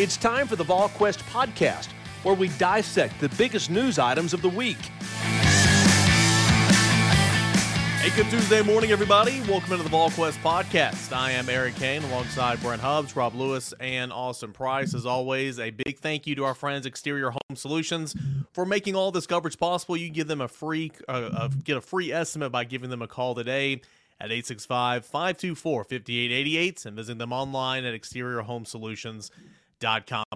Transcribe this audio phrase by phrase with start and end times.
[0.00, 1.88] It's time for the VolQuest podcast,
[2.22, 4.78] where we dissect the biggest news items of the week.
[7.98, 9.42] Hey, good Tuesday morning, everybody.
[9.42, 11.14] Welcome into the VolQuest podcast.
[11.14, 14.94] I am Eric Cain alongside Brent Hubbs, Rob Lewis, and Austin Price.
[14.94, 18.16] As always, a big thank you to our friends Exterior Home Solutions
[18.54, 19.98] for making all this coverage possible.
[19.98, 23.06] You give them a free uh, uh, get a free estimate by giving them a
[23.06, 23.82] call today
[24.18, 29.59] at 865-524-5888 and visit them online at Exterior Home exteriorhomesolutions.com.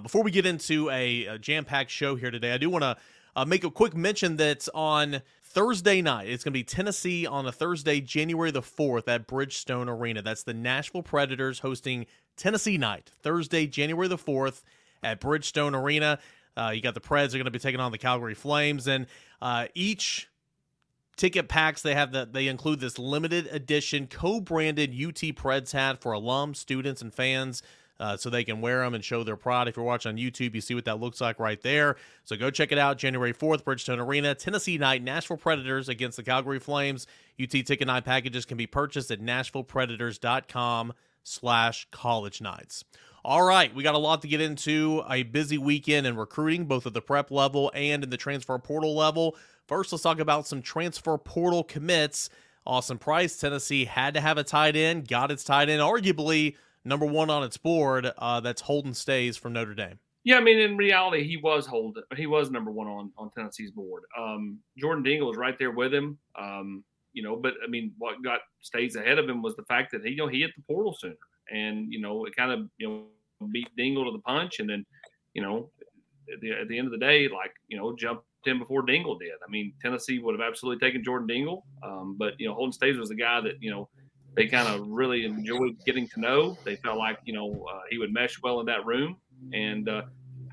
[0.02, 2.96] Before we get into a, a jam-packed show here today, I do want to
[3.36, 7.46] uh, make a quick mention that on Thursday night, it's going to be Tennessee on
[7.46, 10.22] a Thursday, January the 4th at Bridgestone Arena.
[10.22, 12.06] That's the Nashville Predators hosting
[12.38, 14.62] Tennessee night, Thursday, January the 4th
[15.02, 16.18] at Bridgestone Arena.
[16.56, 19.06] Uh, you got the Preds are going to be taking on the Calgary Flames, and
[19.42, 20.30] uh, each
[21.16, 26.12] ticket packs they have that they include this limited edition co-branded UT Preds hat for
[26.12, 27.62] alums, students, and fans
[28.00, 29.68] uh, so they can wear them and show their pride.
[29.68, 31.96] If you're watching on YouTube, you see what that looks like right there.
[32.24, 32.98] So go check it out.
[32.98, 37.06] January 4th, Bridgestone Arena, Tennessee night, Nashville Predators against the Calgary Flames.
[37.40, 40.92] UT ticket night packages can be purchased at NashvillePredators.com
[41.22, 42.84] slash college nights.
[43.24, 45.02] All right, we got a lot to get into.
[45.08, 48.94] A busy weekend in recruiting, both at the prep level and in the transfer portal
[48.94, 49.36] level.
[49.66, 52.28] First, let's talk about some transfer portal commits.
[52.66, 57.06] Austin Price, Tennessee had to have a tight end, got its tight end, arguably number
[57.06, 58.10] one on its board.
[58.18, 59.98] Uh, that's Holden Staes from Notre Dame.
[60.24, 63.70] Yeah, I mean, in reality, he was hold he was number one on on Tennessee's
[63.70, 64.04] board.
[64.18, 66.18] Um, Jordan Dingle was right there with him.
[66.38, 66.82] Um,
[67.12, 70.02] you know, but I mean, what got Staes ahead of him was the fact that
[70.02, 71.14] he you know he hit the portal sooner,
[71.50, 74.86] and you know it kind of you know beat Dingle to the punch, and then
[75.34, 75.70] you know
[76.32, 79.18] at the, at the end of the day, like you know jumped in before Dingle
[79.18, 79.32] did.
[79.46, 82.96] I mean, Tennessee would have absolutely taken Jordan Dingle, um, but you know Holden Staes
[82.96, 83.90] was the guy that you know
[84.34, 86.58] they kind of really enjoyed getting to know.
[86.64, 89.16] They felt like you know uh, he would mesh well in that room,
[89.52, 90.02] and uh,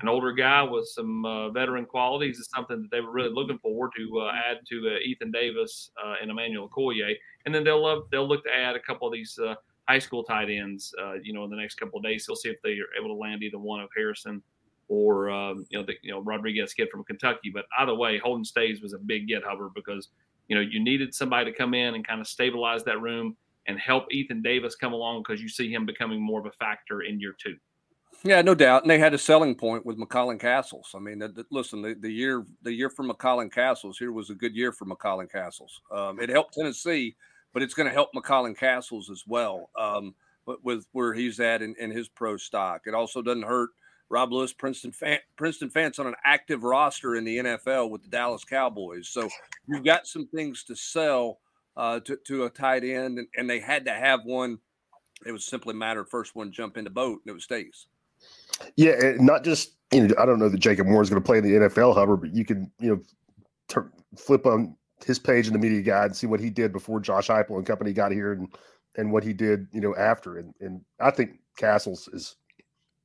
[0.00, 3.58] an older guy with some uh, veteran qualities is something that they were really looking
[3.58, 7.14] forward to uh, add to uh, Ethan Davis uh, and Emmanuel Okoye.
[7.46, 9.38] And then they'll love they'll look to add a couple of these
[9.88, 10.94] high school tight ends.
[11.22, 13.18] you know, in the next couple of days, they'll see if they are able to
[13.18, 14.42] land either one of Harrison
[14.88, 17.50] or um, you know the you know Rodriguez kid from Kentucky.
[17.52, 20.08] But either way, Holden Staes was a big get Hubbard because
[20.48, 23.36] you know you needed somebody to come in and kind of stabilize that room
[23.66, 27.02] and help Ethan Davis come along because you see him becoming more of a factor
[27.02, 27.56] in year two.
[28.24, 28.82] Yeah, no doubt.
[28.82, 30.90] And they had a selling point with McCallan Castles.
[30.94, 34.30] I mean, the, the, listen, the, the, year the year for McCallan Castles here was
[34.30, 35.80] a good year for McCallan Castles.
[35.90, 37.16] Um, it helped Tennessee,
[37.52, 39.70] but it's going to help McCallan Castles as well.
[39.78, 40.14] Um,
[40.46, 43.70] but with where he's at in, in, his pro stock, it also doesn't hurt
[44.08, 48.08] Rob Lewis, Princeton fan, Princeton fans on an active roster in the NFL with the
[48.08, 49.08] Dallas Cowboys.
[49.08, 49.28] So
[49.66, 51.38] you've got some things to sell
[51.76, 54.58] uh, to, to a tight end, and, and, they had to have one.
[55.24, 57.44] It was simply a matter of first one jump in the boat, and it was
[57.44, 57.86] Staes.
[58.76, 61.38] Yeah, not just you know, I don't know that Jacob Moore is going to play
[61.38, 63.02] in the NFL, Hubbard, but you can you
[63.74, 63.84] know
[64.16, 67.28] flip on his page in the media guide and see what he did before Josh
[67.28, 68.48] Heupel and company got here, and
[68.96, 72.36] and what he did you know after, and and I think Castles is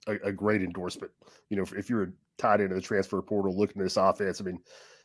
[0.08, 1.12] a, a great endorsement.
[1.50, 3.98] You know, if, if you're a tight end in the transfer portal looking at this
[3.98, 4.60] offense, I mean,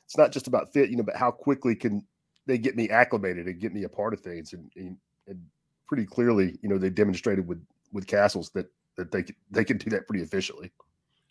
[0.05, 2.07] it's not just about fit, you know, but how quickly can
[2.47, 4.53] they get me acclimated and get me a part of things.
[4.53, 5.41] And, and, and
[5.87, 9.79] pretty clearly, you know, they demonstrated with with Castles that that they can, they can
[9.79, 10.71] do that pretty efficiently.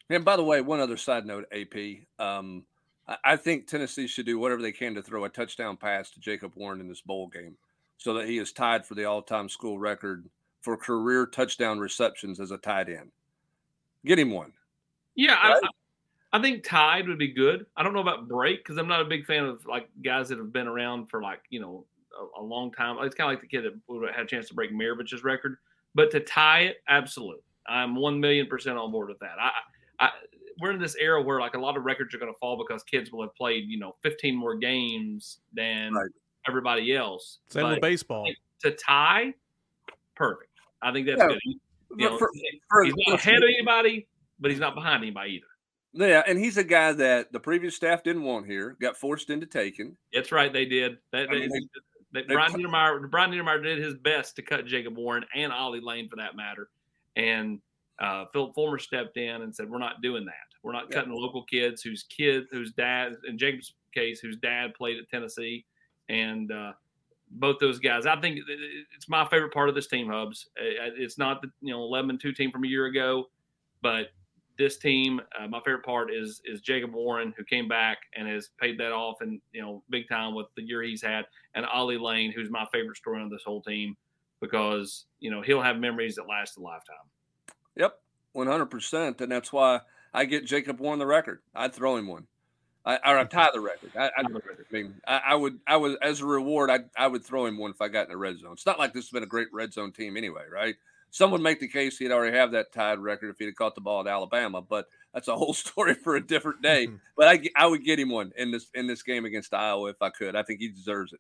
[0.10, 2.64] And by the way, one other side note, AP, um,
[3.24, 6.54] I think Tennessee should do whatever they can to throw a touchdown pass to Jacob
[6.56, 7.56] Warren in this bowl game,
[7.98, 10.30] so that he is tied for the all-time school record
[10.62, 13.12] for career touchdown receptions as a tight end.
[14.06, 14.54] Get him one.
[15.16, 15.62] Yeah, right?
[16.32, 17.66] I, I think tied would be good.
[17.76, 20.38] I don't know about break because I'm not a big fan of like guys that
[20.38, 21.86] have been around for like you know
[22.18, 22.98] a, a long time.
[23.02, 25.58] It's kind of like the kid that had a chance to break Maravich's record,
[25.96, 29.36] but to tie it, absolutely, I'm one million percent on board with that.
[29.40, 29.52] I,
[30.00, 30.10] I
[30.60, 32.84] we're in this era where like a lot of records are going to fall because
[32.84, 36.10] kids will have played you know 15 more games than right.
[36.48, 37.40] everybody else.
[37.50, 38.28] Same with baseball.
[38.62, 39.34] To tie,
[40.16, 40.52] perfect.
[40.82, 41.28] I think that's yeah.
[41.28, 41.40] good.
[41.98, 42.30] You know, for,
[42.70, 44.08] for, he's not ahead of anybody,
[44.40, 45.46] but he's not behind anybody either.
[45.94, 49.46] Yeah, and he's a guy that the previous staff didn't want here, got forced into
[49.46, 49.98] taking.
[50.14, 50.98] That's right, they did.
[51.12, 51.60] They, they, they,
[52.14, 56.08] They, Brian Niedermeyer, Brian Niedermeyer did his best to cut Jacob Warren and Ollie Lane
[56.08, 56.70] for that matter,
[57.16, 57.60] and
[58.00, 60.34] uh, Philip Fulmer stepped in and said, "We're not doing that.
[60.64, 60.98] We're not yeah.
[60.98, 65.66] cutting local kids whose kid, whose dad, in Jacob's case, whose dad played at Tennessee,
[66.10, 66.74] and uh,
[67.32, 68.06] both those guys.
[68.06, 68.40] I think
[68.96, 70.50] it's my favorite part of this team, Hubs.
[70.56, 73.30] It's not the you know 11 2 team from a year ago,
[73.82, 74.08] but
[74.58, 78.50] this team, uh, my favorite part is is Jacob Warren, who came back and has
[78.60, 81.26] paid that off and you know big time with the year he's had,
[81.56, 83.96] and Ollie Lane, who's my favorite story on this whole team
[84.40, 86.96] because you know he'll have memories that last a lifetime.
[87.76, 88.00] Yep,
[88.34, 89.82] 100, percent and that's why
[90.14, 91.42] I get Jacob Warren the record.
[91.56, 92.28] I'd throw him one.
[92.84, 93.92] I, or I tie the record.
[93.96, 94.26] I, I, I
[94.72, 97.70] mean, I, I, would, I would, as a reward, I, I would throw him one
[97.70, 98.54] if I got in the red zone.
[98.54, 100.76] It's not like this has been a great red zone team anyway, right?
[101.12, 103.76] Some would make the case he'd already have that tied record if he'd have caught
[103.76, 106.88] the ball at Alabama, but that's a whole story for a different day.
[106.88, 106.96] Mm-hmm.
[107.18, 110.02] but I, I would get him one in this in this game against Iowa if
[110.02, 110.36] I could.
[110.36, 111.20] I think he deserves it.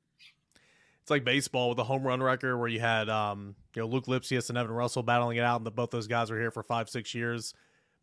[1.01, 4.05] It's like baseball with the home run record where you had, um, you know, Luc
[4.05, 6.63] Lipcius and Evan Russell battling it out, and the, both those guys were here for
[6.63, 7.53] five, six years.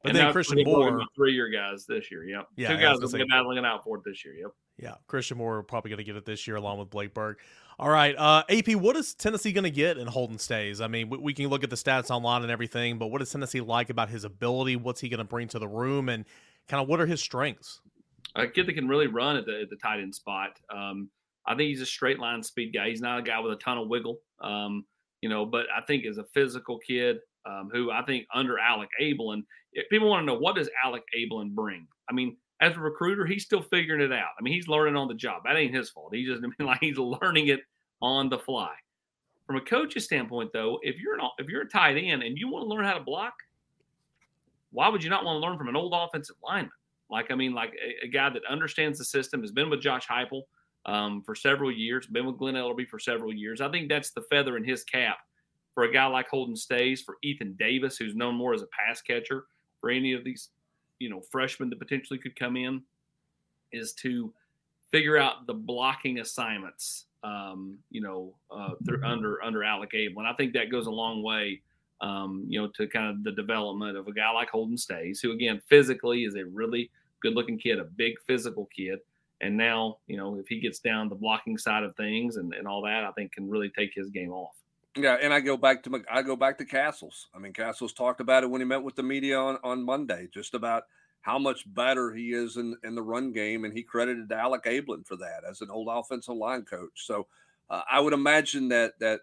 [0.03, 2.25] But and then Christian Moore, three year guys this year.
[2.25, 2.49] Yep.
[2.57, 4.35] Yeah, two guys will be battling it out for it this year.
[4.35, 4.51] Yep.
[4.79, 7.41] Yeah, Christian Moore probably going to get it this year along with Blake Burke.
[7.81, 10.81] All right, uh, AP, what is Tennessee going to get in Holden Staes?
[10.81, 13.31] I mean, we, we, can look at the stats online and everything, but what does
[13.31, 14.75] Tennessee like about his ability?
[14.75, 16.25] What's he going to bring to the room, and
[16.67, 17.81] kind of what are his strengths?
[18.35, 20.59] A kid that can really run at the, at the tight end spot.
[20.75, 21.09] Um,
[21.47, 22.89] I think he's a straight line speed guy.
[22.89, 24.85] He's not a guy with a ton of wiggle, um,
[25.21, 28.89] you know, but I think as a physical kid, um, who I think under Alec
[29.01, 29.45] Abeln,
[29.89, 31.87] people want to know what does Alec Abeln bring.
[32.11, 34.31] I mean, as a recruiter, he's still figuring it out.
[34.39, 35.43] I mean, he's learning on the job.
[35.45, 36.15] That ain't his fault.
[36.15, 37.61] He just I mean, like he's learning it
[38.01, 38.75] on the fly.
[39.47, 42.49] From a coach's standpoint, though, if you're an if you're a tight end and you
[42.49, 43.35] want to learn how to block,
[44.73, 46.71] why would you not want to learn from an old offensive lineman?
[47.11, 50.07] Like I mean, like a, a guy that understands the system, has been with Josh
[50.07, 50.43] Heupel
[50.85, 53.61] um, for several years, been with Glen Elarbee for several years.
[53.61, 55.19] I think that's the feather in his cap
[55.73, 59.01] for a guy like Holden Staes, for Ethan Davis, who's known more as a pass
[59.01, 59.45] catcher,
[59.81, 60.49] for any of these,
[60.99, 62.83] you know, freshmen that potentially could come in,
[63.73, 64.33] is to
[64.91, 70.27] figure out the blocking assignments, um, you know, uh, through, under under Alec Abeln, and
[70.27, 71.61] I think that goes a long way,
[72.01, 75.33] um, you know, to kind of the development of a guy like Holden Staes, who
[75.33, 76.91] again physically is a really
[77.21, 79.01] good-looking kid, a big physical kid,
[79.41, 82.67] and now you know if he gets down the blocking side of things and, and
[82.67, 84.57] all that, I think can really take his game off.
[84.97, 87.29] Yeah, and I go back to I go back to Castles.
[87.35, 90.29] I mean, Castles talked about it when he met with the media on, on Monday,
[90.33, 90.85] just about
[91.21, 95.07] how much better he is in, in the run game, and he credited Alec Abeln
[95.07, 97.07] for that as an old offensive line coach.
[97.07, 97.27] So
[97.71, 99.21] uh, I would imagine that that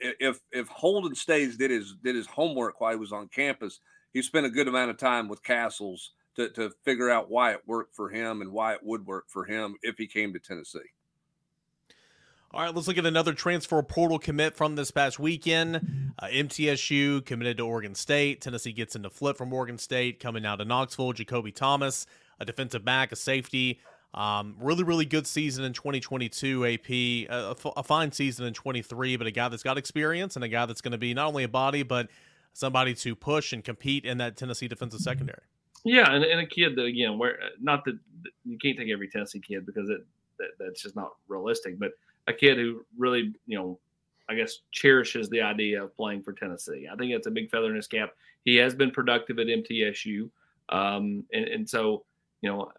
[0.00, 3.80] if if Holden Staes did his did his homework while he was on campus,
[4.12, 7.62] he spent a good amount of time with Castles to to figure out why it
[7.66, 10.80] worked for him and why it would work for him if he came to Tennessee.
[12.52, 16.12] All right, let's look at another transfer portal commit from this past weekend.
[16.18, 18.40] Uh, MTSU committed to Oregon State.
[18.40, 21.12] Tennessee gets into flip from Oregon State, coming out to Knoxville.
[21.12, 22.06] Jakobe Thomas,
[22.40, 23.78] a defensive back, a safety.
[24.14, 26.90] Um, really, really good season in 2022, AP.
[26.90, 30.66] A, a, fine season in 23, but a guy that's got experience and a guy
[30.66, 32.08] that's going to be not only a body, but
[32.52, 35.42] somebody to push and compete in that Tennessee defensive secondary.
[35.84, 37.96] Yeah, and, and a kid that, again, where not that
[38.44, 40.04] you can't take every Tennessee kid because it
[40.40, 41.92] that, that's just not realistic, but–
[42.28, 43.78] a kid who really, you know,
[44.28, 46.86] I guess cherishes the idea of playing for Tennessee.
[46.90, 48.10] I think it's a big feather in his cap.
[48.44, 50.30] He has been productive at MTSU,
[50.68, 52.04] um, and, and so
[52.40, 52.70] you know,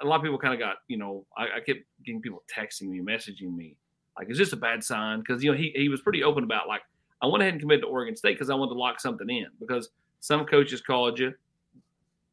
[0.00, 2.88] a lot of people kind of got, you know, I, I kept getting people texting
[2.88, 3.76] me, messaging me,
[4.18, 5.20] like, is this a bad sign?
[5.20, 6.82] Because you know, he he was pretty open about like,
[7.22, 9.46] I went ahead and committed to Oregon State because I wanted to lock something in
[9.60, 11.32] because some coaches called you,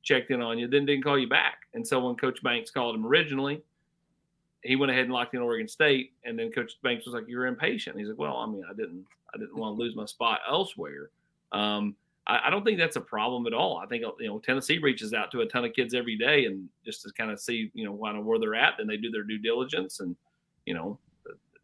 [0.03, 2.95] checked in on you, then didn't call you back, and so when Coach Banks called
[2.95, 3.61] him originally,
[4.65, 7.45] he went ahead and locked in Oregon State, and then Coach Banks was like, "You're
[7.45, 10.39] impatient." He's like, "Well, I mean, I didn't, I didn't want to lose my spot
[10.49, 11.09] elsewhere."
[11.51, 11.95] Um,
[12.27, 13.77] I, I, don't think that's a problem at all.
[13.77, 16.67] I think you know Tennessee reaches out to a ton of kids every day, and
[16.83, 19.11] just to kind of see you know kind of where they're at, then they do
[19.11, 20.15] their due diligence, and
[20.65, 20.99] you know,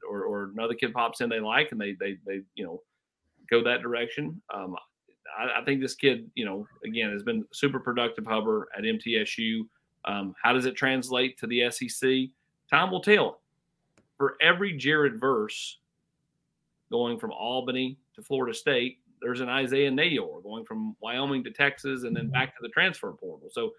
[0.07, 2.81] or, or another kid pops in they like, and they they they you know
[3.49, 4.41] go that direction.
[4.53, 4.75] Um,
[5.37, 9.61] I, I, think this kid, you know, again has been super productive Hubbard at MTSU.
[10.05, 12.29] Um, how does it translate to the SEC?
[12.71, 13.39] Time will tell.
[14.17, 15.79] For every Jared Verse
[16.91, 22.03] going from Albany to Florida State, there's an Isaiah Neyor going from Wyoming to Texas
[22.03, 22.33] and then mm-hmm.
[22.33, 23.49] back to the transfer portal.
[23.51, 23.71] So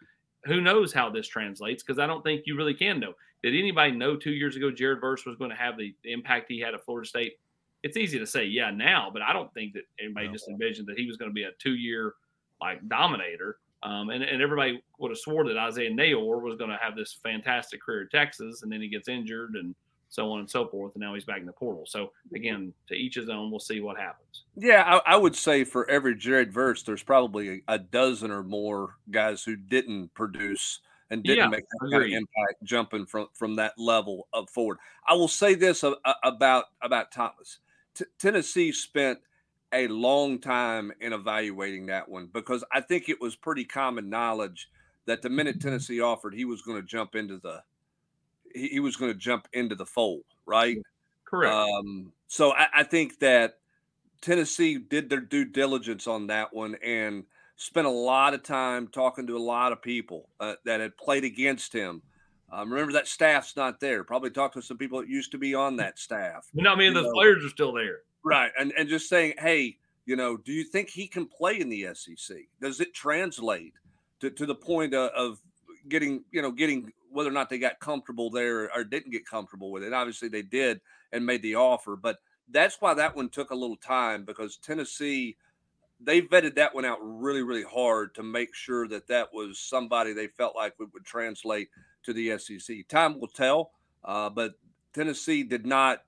[0.45, 1.83] who knows how this translates?
[1.83, 3.15] Because I don't think you really can know.
[3.43, 6.47] Did anybody know two years ago Jared Verse was going to have the, the impact
[6.49, 7.35] he had at Florida State?
[7.83, 10.33] It's easy to say, yeah, now, but I don't think that anybody no.
[10.33, 12.15] just envisioned that he was going to be a two year
[12.61, 13.59] like dominator.
[13.83, 17.19] Um, and, and everybody would have swore that Isaiah Neyor was going to have this
[17.23, 19.75] fantastic career at Texas, and then he gets injured, and
[20.13, 20.95] so on and so forth.
[20.95, 21.85] And now he's back in the portal.
[21.87, 23.51] So again, to each his own.
[23.51, 24.45] We'll see what happens.
[24.57, 28.43] Yeah, I, I would say for every Jared Verse, there's probably a, a, dozen or
[28.43, 33.29] more guys who didn't produce and didn't yeah, make that kind of impact jumping from
[33.33, 34.79] from that level up forward.
[35.09, 35.83] I will say this
[36.23, 37.59] about about Thomas.
[37.95, 39.19] T- Tennessee spent
[39.73, 44.69] a long time in evaluating that one because I think it was pretty common knowledge
[45.07, 47.63] that the minute Tennessee offered, he was going to jump into the
[48.55, 50.77] he, was going to jump into the fold, right?
[51.25, 51.55] Correct.
[51.55, 53.59] Um, so I, I think that
[54.21, 57.25] Tennessee did their due diligence on that one and
[57.57, 61.25] spent a lot of time talking to a lot of people uh, that had played
[61.25, 62.03] against him.
[62.53, 64.05] Um, remember that staff's not there.
[64.05, 66.47] Probably talked to some people that used to be on that staff.
[66.53, 67.13] Know, I mean, those know.
[67.13, 68.51] players are still there, right?
[68.59, 69.77] And and just saying, hey,
[70.07, 72.37] you know, do you think he can play in the SEC?
[72.61, 73.75] Does it translate
[74.21, 75.39] to, to the point of, of
[75.89, 79.71] getting, you know, getting whether or not they got comfortable there or didn't get comfortable
[79.71, 79.93] with it.
[79.93, 80.81] Obviously, they did
[81.13, 85.37] and made the offer, but that's why that one took a little time because Tennessee
[86.05, 90.13] they vetted that one out really, really hard to make sure that that was somebody
[90.13, 91.69] they felt like would, would translate
[92.03, 92.89] to the SEC.
[92.89, 93.71] Time will tell,
[94.05, 94.55] uh, but
[94.93, 96.03] Tennessee did not.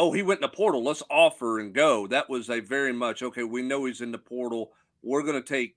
[0.00, 0.82] Oh, he went in the portal.
[0.82, 2.06] Let's offer and go.
[2.06, 3.44] That was a very much okay.
[3.44, 4.72] We know he's in the portal.
[5.02, 5.76] We're going to take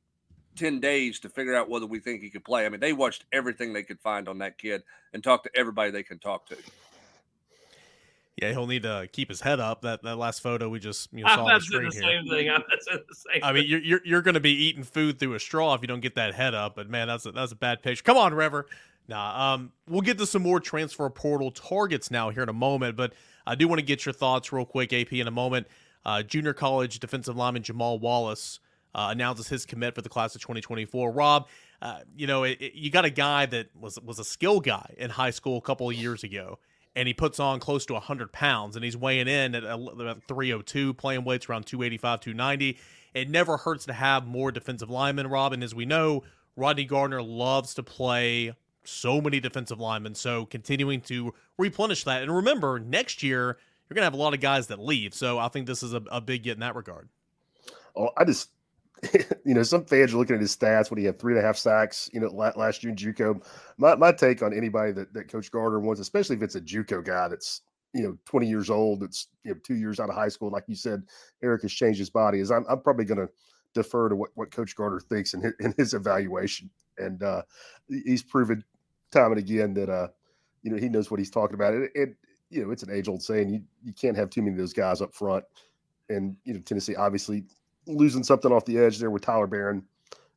[0.56, 2.66] 10 days to figure out whether we think he could play.
[2.66, 5.92] I mean, they watched everything they could find on that kid and talked to everybody
[5.92, 6.58] they can talk to.
[8.42, 9.82] Yeah, he'll need to keep his head up.
[9.82, 12.04] That that last photo we just you know, saw on the screen the here.
[12.04, 12.50] Same thing.
[12.50, 13.44] I'm the same.
[13.44, 15.88] I mean, you're you're, you're going to be eating food through a straw if you
[15.88, 16.78] don't get that head up.
[16.78, 18.04] But man, that's a, that's a bad picture.
[18.04, 18.68] Come on, River.
[19.10, 22.96] Nah, um, we'll get to some more transfer portal targets now here in a moment.
[22.96, 23.14] But
[23.46, 25.68] I do want to get your thoughts real quick, AP, in a moment.
[26.06, 28.60] Uh, junior college defensive lineman Jamal Wallace
[28.96, 31.12] uh, announces his commit for the class of 2024.
[31.12, 31.48] Rob,
[31.82, 34.94] uh, you know, it, it, you got a guy that was was a skill guy
[34.98, 36.60] in high school a couple of years ago,
[36.96, 40.94] and he puts on close to 100 pounds, and he's weighing in at about 302,
[40.94, 42.78] playing weights around 285, 290.
[43.14, 45.54] It never hurts to have more defensive linemen, Rob.
[45.54, 46.24] And as we know,
[46.56, 48.54] Rodney Garner loves to play
[48.84, 50.16] so many defensive linemen.
[50.16, 52.22] So continuing to replenish that.
[52.22, 53.58] And remember, next year,
[53.90, 55.14] you're going to have a lot of guys that leave.
[55.14, 57.10] So I think this is a, a big get in that regard.
[57.96, 58.50] Oh, I just
[59.46, 61.46] you know, some fans are looking at his stats when he had three and a
[61.46, 63.44] half sacks, you know, last year in JUCO.
[63.78, 67.04] My, my take on anybody that, that Coach Garner wants, especially if it's a JUCO
[67.04, 67.62] guy that's,
[67.94, 70.64] you know, 20 years old, that's, you know, two years out of high school, like
[70.68, 71.04] you said,
[71.44, 73.30] Eric has changed his body, is I'm, I'm probably going to
[73.74, 76.70] defer to what, what Coach Garner thinks in his, in his evaluation.
[76.98, 77.42] And uh,
[77.90, 78.64] he's proven
[79.14, 80.08] time and again that, uh,
[80.62, 81.74] you know, he knows what he's talking about.
[81.74, 82.16] It, it
[82.50, 84.74] you know, it's an age old saying you, you can't have too many of those
[84.74, 85.44] guys up front.
[86.10, 87.44] And, you know, Tennessee obviously
[87.88, 89.84] losing something off the edge there with Tyler Baron.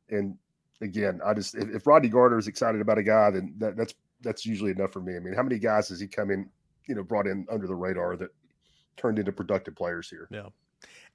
[0.09, 0.37] And
[0.81, 3.93] again, I just if, if Rodney Garner is excited about a guy, then that, that's
[4.21, 5.15] that's usually enough for me.
[5.15, 6.49] I mean, how many guys has he come in,
[6.87, 8.29] you know, brought in under the radar that
[8.95, 10.27] turned into productive players here?
[10.31, 10.47] Yeah.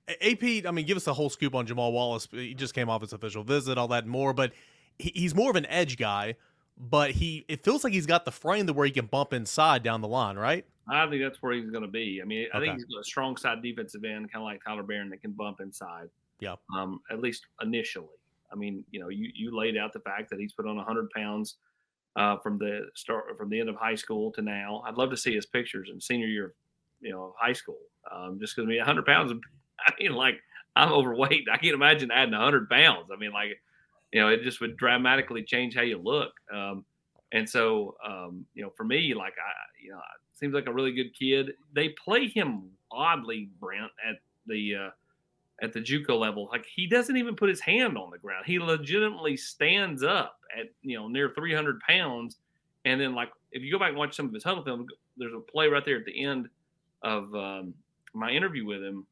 [0.09, 2.29] AP, I mean, give us a whole scoop on Jamal Wallace.
[2.31, 4.53] He just came off his official visit, all that and more, but
[4.99, 6.35] he, he's more of an edge guy.
[6.83, 9.83] But he, it feels like he's got the frame to where he can bump inside
[9.83, 10.65] down the line, right?
[10.89, 12.21] I think that's where he's going to be.
[12.21, 12.67] I mean, I okay.
[12.67, 15.61] think he's a strong side defensive end, kind of like Tyler Baron, that can bump
[15.61, 16.09] inside.
[16.41, 16.57] Yeah.
[16.77, 18.09] Um, at least initially.
[18.53, 21.09] I mean, you know, you, you laid out the fact that he's put on 100
[21.11, 21.57] pounds
[22.17, 24.83] uh, from the start from the end of high school to now.
[24.87, 26.55] I'd love to see his pictures in senior year,
[27.01, 27.79] you know, high school.
[28.11, 29.33] Um, just because I mean, 100 pounds.
[29.87, 30.41] I mean, like
[30.77, 31.47] I'm overweight.
[31.51, 33.09] I can't imagine adding 100 pounds.
[33.13, 33.61] I mean, like,
[34.13, 36.33] you know, it just would dramatically change how you look.
[36.53, 36.85] Um,
[37.33, 39.53] and so, um, you know, for me, like I,
[39.83, 40.01] you know,
[40.35, 41.53] seems like a really good kid.
[41.75, 44.17] They play him oddly, Brent, at
[44.47, 44.91] the uh,
[45.63, 48.45] at the JUCO level, like he doesn't even put his hand on the ground.
[48.47, 52.37] He legitimately stands up at you know near 300 pounds,
[52.85, 55.35] and then like if you go back and watch some of his Hudl film, there's
[55.35, 56.49] a play right there at the end
[57.03, 57.75] of um,
[58.13, 59.07] my interview with him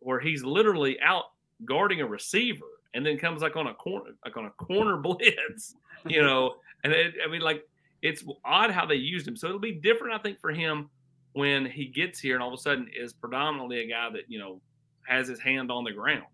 [0.00, 1.24] where he's literally out
[1.64, 5.76] guarding a receiver, and then comes like on a corner like on a corner blitz,
[6.06, 6.56] you know.
[6.82, 7.62] And it, I mean, like
[8.02, 9.36] it's odd how they used him.
[9.36, 10.88] So it'll be different, I think, for him
[11.34, 14.38] when he gets here and all of a sudden is predominantly a guy that you
[14.38, 14.60] know
[15.06, 16.24] has his hand on the ground.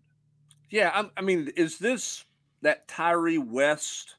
[0.69, 2.23] Yeah, I, I mean, is this
[2.61, 4.15] that Tyree West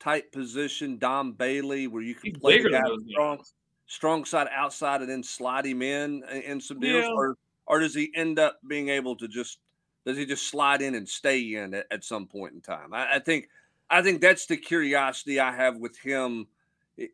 [0.00, 2.60] type position, Dom Bailey, where you can He's play
[3.08, 3.38] strong,
[3.86, 7.14] strong side outside and then slide him in in some deals, yeah.
[7.14, 7.36] or
[7.66, 9.60] or does he end up being able to just
[10.04, 12.92] does he just slide in and stay in at, at some point in time?
[12.92, 13.48] I, I, think
[13.90, 16.46] I think that's the curiosity I have with him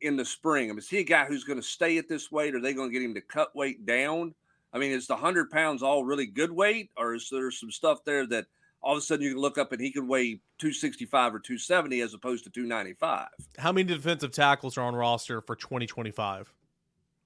[0.01, 0.71] in the spring.
[0.71, 2.55] I mean, is he a guy who's going to stay at this weight?
[2.55, 4.35] Or are they going to get him to cut weight down?
[4.73, 8.05] I mean, is the hundred pounds all really good weight, or is there some stuff
[8.05, 8.47] there that
[8.83, 12.01] all of a sudden you can look up and he can weigh 265 or 270
[12.01, 13.29] as opposed to 295?
[13.59, 16.53] How many defensive tackles are on roster for 2025?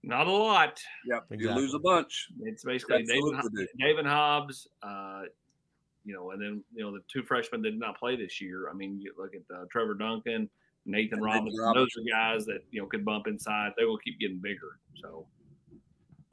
[0.02, 0.80] Not a lot.
[1.06, 1.38] Yep, exactly.
[1.38, 2.28] you lose a bunch.
[2.42, 5.22] It's basically David, David Hobbs, uh,
[6.04, 8.68] you know, and then you know the two freshmen that did not play this year.
[8.70, 10.48] I mean, you look at uh, Trevor Duncan,
[10.86, 11.74] Nathan Robinson, Robinson.
[11.74, 13.72] Those are guys that you know could bump inside.
[13.76, 14.78] They will keep getting bigger.
[15.00, 15.26] So,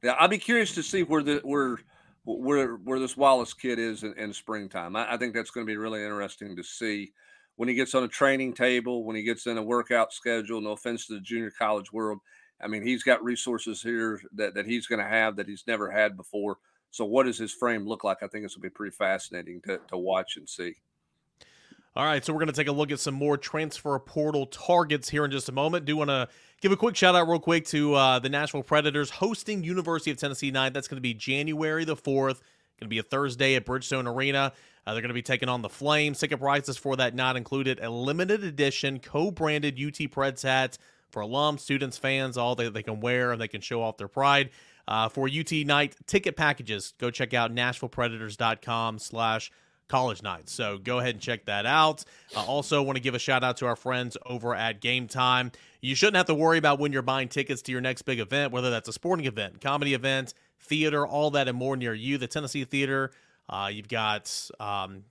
[0.03, 1.77] yeah, I'll be curious to see where the where
[2.25, 4.95] where where this Wallace kid is in, in springtime.
[4.95, 7.13] I, I think that's going to be really interesting to see
[7.55, 10.61] when he gets on a training table, when he gets in a workout schedule.
[10.61, 12.19] No offense to the junior college world,
[12.63, 15.89] I mean, he's got resources here that, that he's going to have that he's never
[15.89, 16.57] had before.
[16.91, 18.21] So, what does his frame look like?
[18.21, 20.75] I think this will be pretty fascinating to, to watch and see.
[21.93, 25.09] All right, so we're going to take a look at some more transfer portal targets
[25.09, 25.83] here in just a moment.
[25.83, 26.29] Do want to
[26.61, 30.17] give a quick shout out, real quick, to uh, the Nashville Predators hosting University of
[30.17, 30.73] Tennessee night.
[30.73, 32.39] That's going to be January the 4th.
[32.79, 34.53] Going to be a Thursday at Bridgestone Arena.
[34.87, 36.19] Uh, they're going to be taking on the Flames.
[36.19, 40.77] Ticket prices for that not included a limited edition co branded UT Preds hat
[41.11, 44.07] for alums, students, fans, all that they can wear and they can show off their
[44.07, 44.49] pride.
[44.91, 49.49] Uh, for UT night ticket packages, go check out NashvillePredators.com slash
[49.87, 50.49] college night.
[50.49, 52.03] So go ahead and check that out.
[52.35, 55.53] Uh, also, want to give a shout out to our friends over at Game Time.
[55.79, 58.51] You shouldn't have to worry about when you're buying tickets to your next big event,
[58.51, 62.17] whether that's a sporting event, comedy event, theater, all that and more near you.
[62.17, 63.11] The Tennessee Theater,
[63.47, 65.05] uh, you've got um,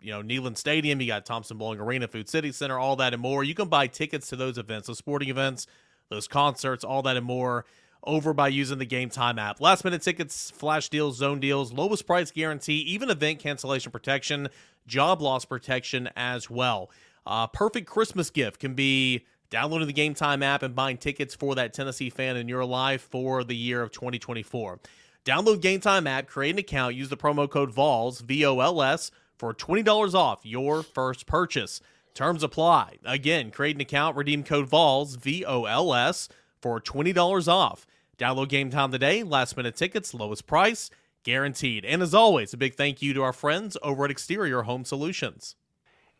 [0.00, 3.22] you know, Neyland Stadium, you got Thompson Boling Arena, Food City Center, all that and
[3.22, 3.44] more.
[3.44, 5.68] You can buy tickets to those events, those sporting events,
[6.08, 7.64] those concerts, all that and more
[8.04, 9.60] over by using the Game Time app.
[9.60, 14.48] Last minute tickets, flash deals, zone deals, lowest price guarantee, even event cancellation protection,
[14.86, 16.90] job loss protection as well.
[17.26, 21.54] Uh, perfect Christmas gift can be downloading the Game Time app and buying tickets for
[21.54, 24.80] that Tennessee fan in your life for the year of 2024.
[25.24, 28.82] Download Game Time app, create an account, use the promo code VOLS, V O L
[28.82, 31.80] S for $20 off your first purchase.
[32.14, 32.98] Terms apply.
[33.04, 36.28] Again, create an account, redeem code VOLS, V O L S,
[36.62, 37.86] for $20 off.
[38.18, 39.22] Download game time today.
[39.24, 40.90] Last minute tickets, lowest price,
[41.24, 41.84] guaranteed.
[41.84, 45.56] And as always, a big thank you to our friends over at Exterior Home Solutions.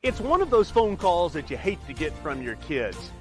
[0.02, 3.12] It's one of those phone calls that you hate to get from your kids.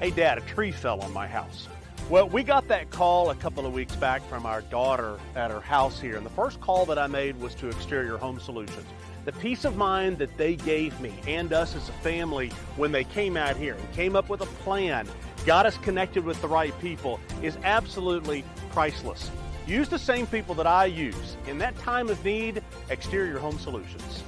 [0.00, 1.66] Hey, Dad, a tree fell on my house.
[2.10, 5.60] Well, we got that call a couple of weeks back from our daughter at her
[5.60, 8.86] house here, and the first call that I made was to Exterior Home Solutions
[9.30, 13.04] the peace of mind that they gave me and us as a family when they
[13.04, 15.06] came out here and came up with a plan,
[15.46, 19.30] got us connected with the right people, is absolutely priceless.
[19.68, 21.36] Use the same people that I use.
[21.46, 24.24] In that time of need, Exterior Home Solutions.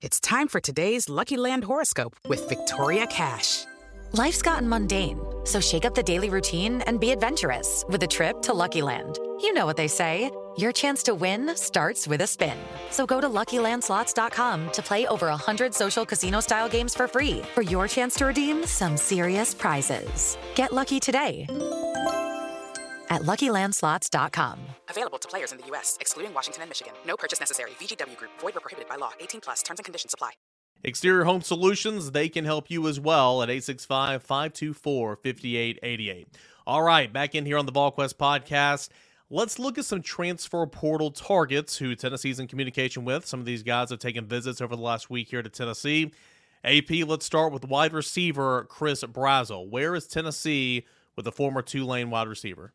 [0.00, 3.64] It's time for today's Lucky Land horoscope with Victoria Cash.
[4.12, 8.42] Life's gotten mundane, so shake up the daily routine and be adventurous with a trip
[8.42, 9.18] to Lucky Land.
[9.40, 10.30] You know what they say.
[10.58, 12.58] Your chance to win starts with a spin.
[12.90, 17.86] So go to LuckyLandSlots.com to play over 100 social casino-style games for free for your
[17.86, 20.36] chance to redeem some serious prizes.
[20.56, 21.46] Get lucky today
[23.10, 24.58] at LuckyLandSlots.com.
[24.90, 26.92] Available to players in the U.S., excluding Washington and Michigan.
[27.06, 27.70] No purchase necessary.
[27.80, 28.32] VGW Group.
[28.40, 29.12] Void or prohibited by law.
[29.20, 29.62] 18 plus.
[29.62, 30.32] Terms and conditions apply.
[30.82, 36.26] Exterior Home Solutions, they can help you as well at 865-524-5888.
[36.66, 38.88] All right, back in here on the VolQuest podcast.
[39.30, 43.26] Let's look at some transfer portal targets who Tennessee's in communication with.
[43.26, 46.12] Some of these guys have taken visits over the last week here to Tennessee.
[46.64, 49.68] AP, let's start with wide receiver Chris Brazzell.
[49.68, 52.72] Where is Tennessee with the former Tulane wide receiver?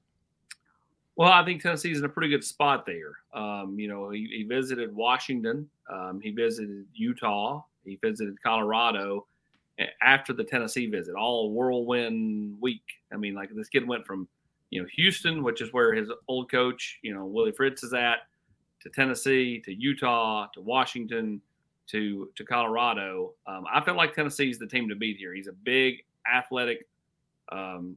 [1.16, 3.14] Well, I think Tennessee's in a pretty good spot there.
[3.34, 9.26] Um, you know, he, he visited Washington, um, he visited Utah, he visited Colorado
[10.04, 12.84] after the Tennessee visit, all whirlwind week.
[13.12, 14.28] I mean, like this kid went from
[14.74, 18.22] you know, Houston, which is where his old coach, you know, Willie Fritz is at,
[18.82, 21.40] to Tennessee, to Utah, to Washington,
[21.92, 23.34] to to Colorado.
[23.46, 25.32] Um, I feel like Tennessee is the team to beat here.
[25.32, 26.88] He's a big, athletic,
[27.52, 27.96] um,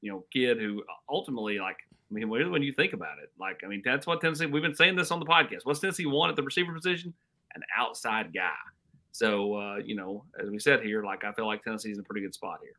[0.00, 3.66] you know, kid who ultimately, like, I mean, when you think about it, like, I
[3.66, 4.46] mean, that's what Tennessee.
[4.46, 5.64] We've been saying this on the podcast.
[5.64, 7.12] What's Tennessee want at the receiver position?
[7.56, 8.62] An outside guy.
[9.10, 12.04] So, uh, you know, as we said here, like, I feel like Tennessee's in a
[12.04, 12.76] pretty good spot here.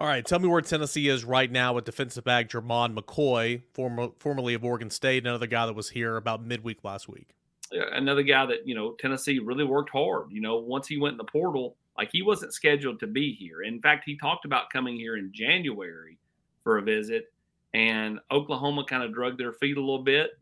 [0.00, 4.08] All right, tell me where Tennessee is right now with defensive back Jermod McCoy, former,
[4.18, 7.36] formerly of Oregon State, another guy that was here about midweek last week.
[7.70, 10.30] Another guy that, you know, Tennessee really worked hard.
[10.30, 13.62] You know, once he went in the portal, like he wasn't scheduled to be here.
[13.62, 16.18] In fact, he talked about coming here in January
[16.64, 17.32] for a visit,
[17.72, 20.32] and Oklahoma kind of drug their feet a little bit,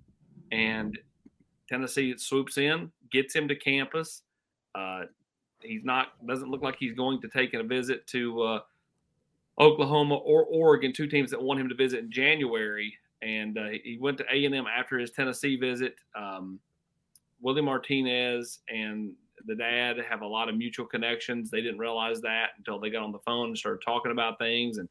[0.53, 0.99] and
[1.69, 4.23] Tennessee swoops in, gets him to campus.
[4.75, 5.03] Uh,
[5.61, 8.61] he's not doesn't look like he's going to take in a visit to uh,
[9.61, 12.95] Oklahoma or Oregon, two teams that want him to visit in January.
[13.23, 15.95] And uh, he went to A and M after his Tennessee visit.
[16.15, 16.59] Um,
[17.43, 19.13] Willie Martinez and
[19.47, 21.51] the dad have a lot of mutual connections.
[21.51, 24.79] They didn't realize that until they got on the phone and started talking about things.
[24.79, 24.89] And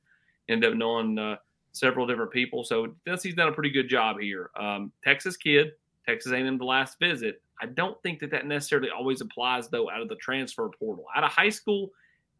[0.50, 1.38] end up knowing uh,
[1.72, 2.64] several different people.
[2.64, 4.50] So Tennessee's done a pretty good job here.
[4.60, 5.72] Um, Texas kid,
[6.06, 7.42] Texas A&M the last visit.
[7.62, 11.06] I don't think that that necessarily always applies though out of the transfer portal.
[11.16, 11.92] Out of high school,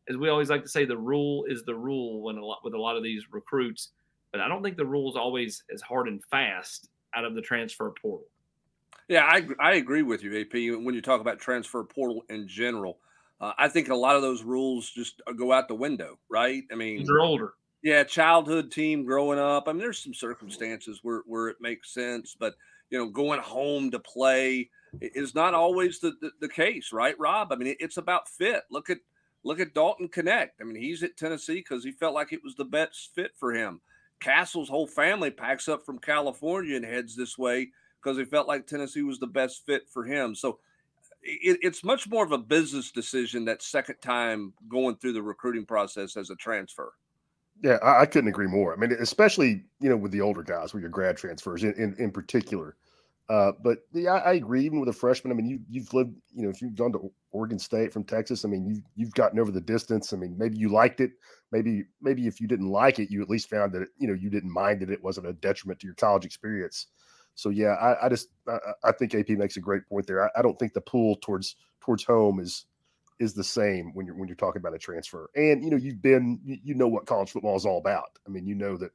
[0.10, 2.74] as we always like to say, the rule is the rule when a lot with
[2.74, 3.90] a lot of these recruits.
[4.32, 7.42] But I don't think the rule is always as hard and fast out of the
[7.42, 8.28] transfer portal.
[9.08, 10.84] Yeah, I I agree with you, AP.
[10.84, 13.00] When you talk about transfer portal in general,
[13.42, 16.64] uh, I think a lot of those rules just uh, go out the window, right?
[16.72, 17.54] I mean, they're older.
[17.82, 19.68] Yeah, childhood team growing up.
[19.68, 22.56] I mean, there's some circumstances where where it makes sense, but
[22.90, 24.70] you know, going home to play
[25.02, 27.52] is not always the, the, the case, right, Rob?
[27.52, 28.64] I mean, it's about fit.
[28.72, 28.98] Look at
[29.44, 30.50] look at Dalton Knecht.
[30.60, 33.54] I mean, he's at Tennessee because he felt like it was the best fit for
[33.54, 33.82] him.
[34.20, 37.70] Castle's whole family packs up from California and heads this way
[38.02, 40.36] because he felt like Tennessee was the best fit for him.
[40.36, 40.60] So
[41.22, 45.66] it, it's much more of a business decision that second time going through the recruiting
[45.66, 46.94] process as a transfer.
[47.62, 48.74] Yeah, I, I, couldn't agree more.
[48.74, 51.96] I mean, especially you know with the older guys, with your grad transfers in in,
[52.00, 52.76] in particular.
[53.30, 54.66] Uh, but yeah, I, I, agree.
[54.66, 57.12] Even with a freshman, I mean, you you've lived, you know, if you've gone to
[57.32, 60.14] Oregon State from Texas, I mean, you you've gotten over the distance.
[60.14, 61.12] I mean, maybe you liked it.
[61.52, 64.16] Maybe maybe if you didn't like it, you at least found that it, you know
[64.16, 66.88] you didn't mind that it wasn't a detriment to your college experience.
[67.36, 70.36] So yeah, I, I just I, I, think AP makes a great point there.
[70.38, 72.66] I, don't think the pull towards towards home is
[73.20, 75.30] is the same when you're when you're talking about a transfer.
[75.36, 78.10] And you know, you've been you, you know what college football is all about.
[78.28, 78.92] I mean, you know that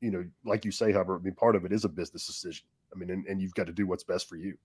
[0.00, 1.20] you know, like you say, Hubbard.
[1.20, 2.64] I mean, part of it is a business decision.
[2.92, 4.56] I mean, and, and you've got to do what's best for you.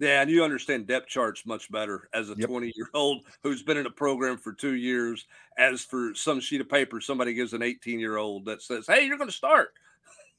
[0.00, 2.74] Yeah, and you understand depth charts much better as a 20 yep.
[2.74, 5.26] year old who's been in a program for two years.
[5.58, 9.04] As for some sheet of paper, somebody gives an 18 year old that says, "Hey,
[9.04, 9.70] you're going to start."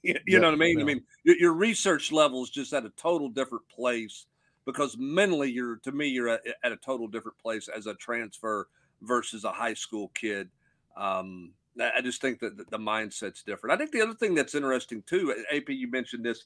[0.04, 0.80] You, you yeah, know what I mean?
[0.80, 0.84] Yeah.
[0.84, 4.25] I mean, your, your, research level is just at a total different place
[4.65, 8.67] because mentally, you're to me, you're at, at a total different place as a transfer
[9.04, 10.49] versus a high school kid.
[10.97, 13.73] Um, I just think that the mindset's different.
[13.73, 16.45] I think the other thing that's interesting too, AP, you mentioned this.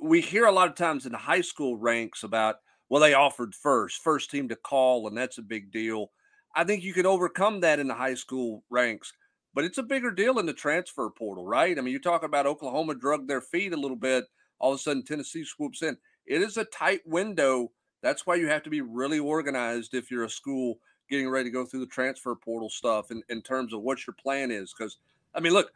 [0.00, 2.56] We hear a lot of times in the high school ranks about,
[2.88, 6.10] well, they offered first, first team to call, and that's a big deal.
[6.54, 9.12] I think you can overcome that in the high school ranks
[9.54, 11.76] but it's a bigger deal in the transfer portal, right?
[11.76, 14.26] I mean, you talk about Oklahoma drug their feet a little bit.
[14.58, 15.96] All of a sudden, Tennessee swoops in.
[16.26, 17.72] It is a tight window.
[18.02, 21.52] That's why you have to be really organized if you're a school getting ready to
[21.52, 24.72] go through the transfer portal stuff in, in terms of what your plan is.
[24.76, 24.98] Because,
[25.34, 25.72] I mean, look,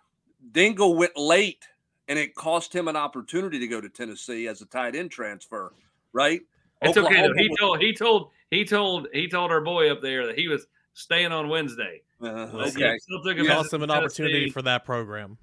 [0.52, 1.66] Dingle went late
[2.09, 5.73] and it cost him an opportunity to go to Tennessee as a tight end transfer,
[6.12, 6.43] right?
[6.83, 7.29] It's Oklahoma okay.
[7.29, 7.35] Though.
[7.37, 10.67] He told he told he told he told our boy up there that he was
[10.95, 12.03] staying on Wednesday.
[12.23, 12.99] Uh, okay.
[13.01, 15.37] Still took a cost an opportunity for that program.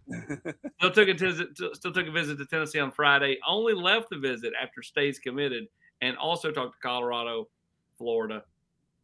[0.79, 1.49] still took a visit.
[1.73, 3.37] Still took a visit to Tennessee on Friday.
[3.47, 5.67] Only left the visit after Staes committed,
[6.01, 7.49] and also talked to Colorado,
[7.97, 8.43] Florida,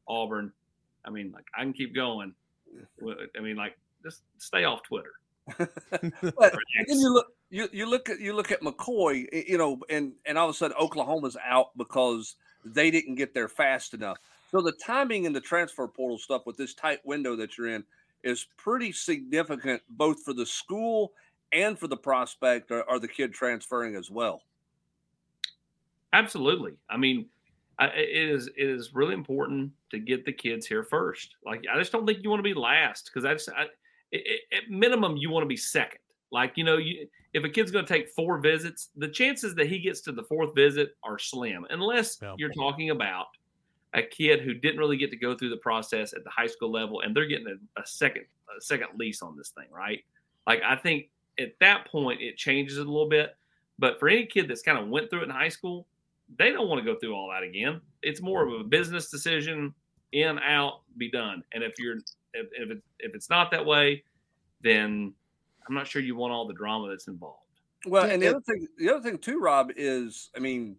[0.08, 0.52] Auburn.
[1.06, 2.34] I mean, like I can keep going.
[3.38, 5.14] I mean, like just stay off Twitter.
[6.38, 6.56] but
[6.88, 10.50] you look, you, you look at you look at McCoy, you know, and and all
[10.50, 14.18] of a sudden Oklahoma's out because they didn't get there fast enough.
[14.52, 17.84] So the timing in the transfer portal stuff with this tight window that you're in
[18.24, 21.14] is pretty significant, both for the school
[21.52, 24.42] and for the prospect or, or the kid transferring as well.
[26.14, 26.74] Absolutely.
[26.90, 27.28] I mean,
[27.80, 31.36] I, it is it is really important to get the kids here first.
[31.46, 33.66] Like I just don't think you want to be last because I just I,
[34.12, 36.00] it, at minimum you want to be second.
[36.32, 39.68] Like you know, you, if a kid's going to take four visits, the chances that
[39.68, 42.36] he gets to the fourth visit are slim, unless yeah.
[42.38, 43.28] you're talking about
[43.94, 46.72] a kid who didn't really get to go through the process at the high school
[46.72, 50.04] level, and they're getting a, a second a second lease on this thing, right?
[50.46, 53.36] Like I think at that point it changes a little bit.
[53.80, 55.86] But for any kid that's kind of went through it in high school,
[56.38, 57.80] they don't want to go through all that again.
[58.02, 59.74] It's more of a business decision,
[60.12, 61.44] in out, be done.
[61.54, 61.98] And if you're
[62.40, 64.04] if if, it, if it's not that way,
[64.62, 65.14] then
[65.68, 67.42] I'm not sure you want all the drama that's involved.
[67.86, 70.78] Well, and the other thing, the other thing too, Rob, is I mean,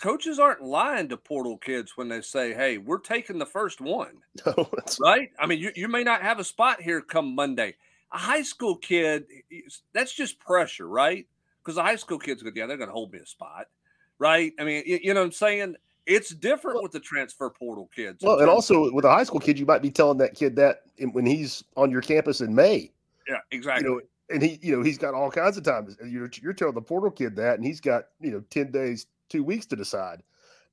[0.00, 4.18] coaches aren't lying to portal kids when they say, "Hey, we're taking the first one."
[4.46, 4.68] No,
[5.00, 5.30] right.
[5.38, 7.74] I mean, you, you may not have a spot here come Monday.
[8.12, 9.26] A high school kid,
[9.92, 11.26] that's just pressure, right?
[11.62, 13.66] Because a high school kid's going, yeah, they're going to hold me a spot,
[14.18, 14.52] right?
[14.58, 15.74] I mean, you, you know what I'm saying?
[16.08, 18.24] It's different well, with the transfer portal kids.
[18.24, 20.84] Well, and also with a high school kid, you might be telling that kid that
[21.12, 22.90] when he's on your campus in May.
[23.28, 23.86] Yeah, exactly.
[23.86, 25.94] You know, and he, you know, he's got all kinds of time.
[26.06, 29.44] You're, you're telling the portal kid that, and he's got, you know, 10 days two
[29.44, 30.22] weeks to decide.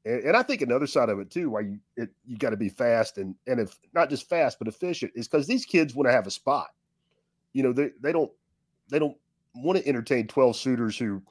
[0.05, 2.57] And, and I think another side of it too, why you it, you got to
[2.57, 6.07] be fast and and if not just fast but efficient, is because these kids want
[6.07, 6.69] to have a spot.
[7.51, 8.31] You know, they they don't
[8.89, 9.17] they don't
[9.55, 11.21] want to entertain twelve suitors who,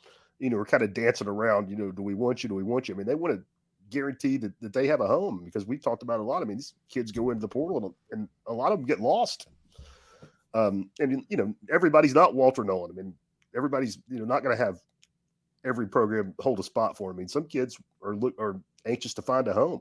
[0.40, 1.70] you know, are kind of dancing around.
[1.70, 2.48] You know, do we want you?
[2.48, 2.94] Do we want you?
[2.94, 3.44] I mean, they want to
[3.90, 6.42] guarantee that, that they have a home because we talked about a lot.
[6.42, 9.00] I mean, these kids go into the portal and, and a lot of them get
[9.00, 9.48] lost.
[10.54, 12.92] Um, and you know, everybody's not Walter Nolen.
[12.92, 13.14] I mean,
[13.56, 14.78] everybody's you know not going to have
[15.64, 17.16] every program hold a spot for him.
[17.16, 19.80] I mean, some kids are look are anxious to find a home.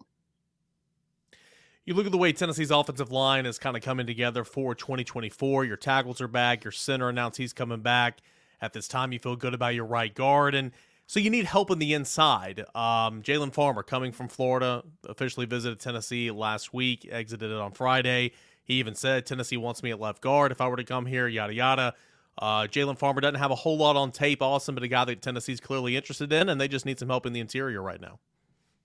[1.86, 5.66] You look at the way Tennessee's offensive line is kind of coming together for 2024.
[5.66, 6.64] Your tackles are back.
[6.64, 8.20] Your center announced he's coming back.
[8.62, 10.72] At this time, you feel good about your right guard, and
[11.08, 12.62] so you need help in the inside.
[12.76, 18.32] Um, Jalen Farmer coming from Florida officially visited Tennessee last week, exited it on Friday.
[18.64, 21.28] He even said Tennessee wants me at left guard if I were to come here.
[21.28, 21.94] Yada yada.
[22.38, 25.22] Uh, Jalen Farmer doesn't have a whole lot on tape, awesome, but a guy that
[25.22, 28.20] Tennessee's clearly interested in, and they just need some help in the interior right now.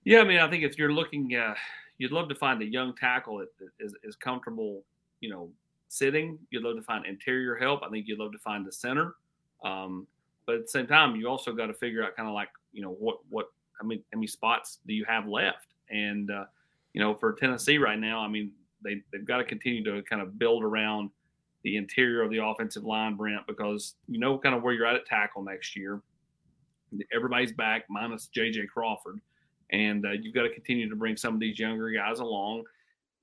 [0.03, 1.55] Yeah, I mean, I think if you're looking, uh,
[1.97, 4.83] you'd love to find a young tackle that is, is comfortable,
[5.19, 5.49] you know,
[5.87, 6.37] sitting.
[6.51, 7.81] You'd love to find interior help.
[7.83, 9.15] I think you'd love to find the center.
[9.63, 10.05] Um,
[10.49, 12.81] but at the same time, you also got to figure out kind of like, you
[12.81, 15.75] know, what, what, I mean, how many spots do you have left?
[15.91, 16.45] And, uh,
[16.93, 18.51] you know, for Tennessee right now, I mean,
[18.83, 21.11] they, they've got to continue to kind of build around
[21.63, 24.95] the interior of the offensive line, Brent, because you know kind of where you're at
[24.95, 26.01] at tackle next year.
[27.13, 29.19] Everybody's back minus JJ Crawford,
[29.71, 32.63] and uh, you've got to continue to bring some of these younger guys along.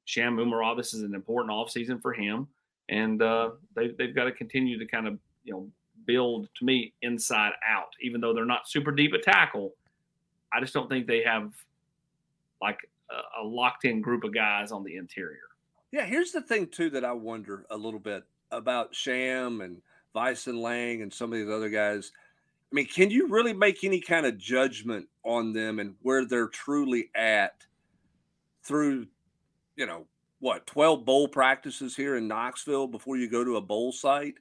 [0.04, 2.46] Sham Umarov, this is an important offseason for him,
[2.88, 5.68] and uh, they, they've got to continue to kind of you know
[6.07, 7.90] build to me inside out.
[8.01, 9.75] Even though they're not super deep at tackle,
[10.53, 11.53] I just don't think they have
[12.62, 15.38] like a, a locked in group of guys on the interior.
[15.92, 19.81] Yeah, here's the thing too that I wonder a little bit about Sham and
[20.14, 22.12] Vysen Lang and some of these other guys.
[22.73, 26.49] I mean, can you really make any kind of judgment on them and where they're
[26.49, 27.64] truly at
[28.64, 29.07] through,
[29.77, 30.07] you know,
[30.40, 34.35] what, 12 bowl practices here in Knoxville before you go to a bowl site?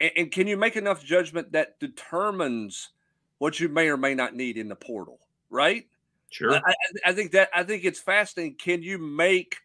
[0.00, 2.90] And, and can you make enough judgment that determines
[3.38, 5.86] what you may or may not need in the portal, right?
[6.30, 6.54] Sure.
[6.54, 8.56] I, I think that I think it's fascinating.
[8.56, 9.56] Can you make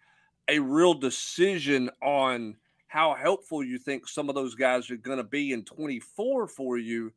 [0.48, 2.56] a real decision on
[2.88, 6.78] how helpful you think some of those guys are going to be in 24 for
[6.78, 7.12] you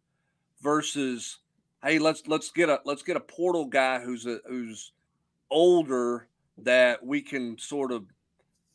[0.63, 1.39] versus
[1.83, 4.93] hey let's let's get a let's get a portal guy who's a who's
[5.51, 8.05] older that we can sort of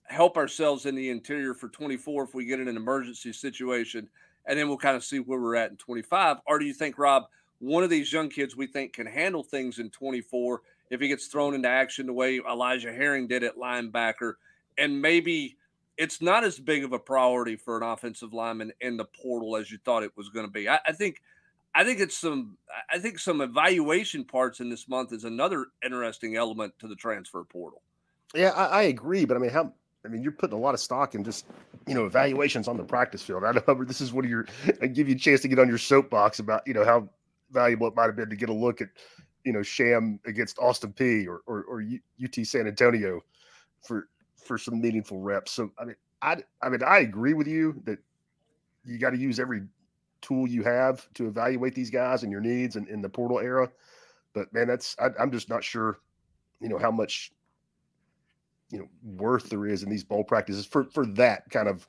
[0.03, 4.09] help ourselves in the interior for 24 if we get in an emergency situation
[4.45, 6.97] and then we'll kind of see where we're at in 25 or do you think
[6.97, 7.25] rob
[7.59, 11.27] one of these young kids we think can handle things in 24 if he gets
[11.27, 14.33] thrown into action the way Elijah Herring did at linebacker,
[14.77, 15.57] and maybe
[15.97, 19.69] it's not as big of a priority for an offensive lineman in the portal as
[19.69, 20.67] you thought it was going to be.
[20.67, 21.21] I, I think,
[21.75, 22.57] I think it's some,
[22.91, 27.43] I think some evaluation parts in this month is another interesting element to the transfer
[27.43, 27.81] portal.
[28.33, 29.73] Yeah, I, I agree, but I mean, how?
[30.05, 31.45] I mean, you're putting a lot of stock in just
[31.87, 33.43] you know evaluations on the practice field.
[33.43, 34.45] I know this is one of your.
[34.81, 37.09] I give you a chance to get on your soapbox about you know how
[37.51, 38.89] valuable it might have been to get a look at
[39.43, 41.83] you know Sham against Austin Peay or, or, or
[42.23, 43.21] UT San Antonio
[43.81, 45.51] for for some meaningful reps.
[45.51, 47.99] So I mean, I I mean I agree with you that
[48.85, 49.63] you got to use every
[50.21, 53.69] tool you have to evaluate these guys and your needs and in the portal era.
[54.33, 55.99] But man, that's I, I'm just not sure,
[56.61, 57.31] you know, how much
[58.71, 61.87] you know worth there is in these bowl practices for for that kind of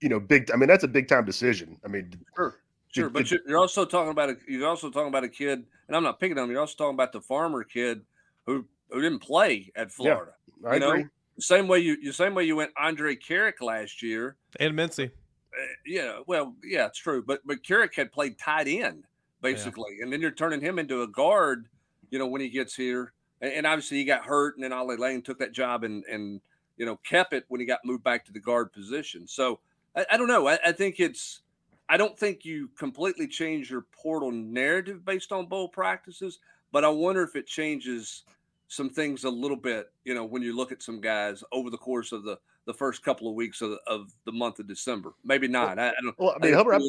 [0.00, 0.50] you know big.
[0.50, 1.78] I mean, that's a big time decision.
[1.84, 2.56] I mean, sure.
[2.92, 6.02] Sure, but you're also talking about a you're also talking about a kid, and I'm
[6.02, 6.50] not picking on him.
[6.50, 8.02] You're also talking about the farmer kid
[8.46, 10.32] who who didn't play at Florida.
[10.60, 11.02] Yeah, I you agree.
[11.04, 11.08] Know?
[11.38, 15.04] Same way you the same way you went Andrej Karic last year and Mincey.
[15.04, 17.22] Uh, yeah, well, yeah, it's true.
[17.24, 19.04] But but Karic had played tight end
[19.40, 20.04] basically, yeah.
[20.04, 21.66] and then you're turning him into a guard.
[22.10, 24.96] You know when he gets here, and, and obviously he got hurt, and then Ollie
[24.96, 26.40] Lane took that job and and
[26.76, 29.26] you know kept it when he got moved back to the guard position.
[29.26, 29.60] So
[29.96, 30.48] I, I don't know.
[30.48, 31.42] I, I think it's
[31.88, 36.38] I don't think you completely change your portal narrative based on bowl practices,
[36.72, 38.22] but I wonder if it changes
[38.68, 39.90] some things a little bit.
[40.04, 43.02] You know, when you look at some guys over the course of the the first
[43.02, 45.76] couple of weeks of, of the month of December, maybe not.
[45.76, 46.18] Well, I, I, don't.
[46.18, 46.82] Well, I mean, Hubbard,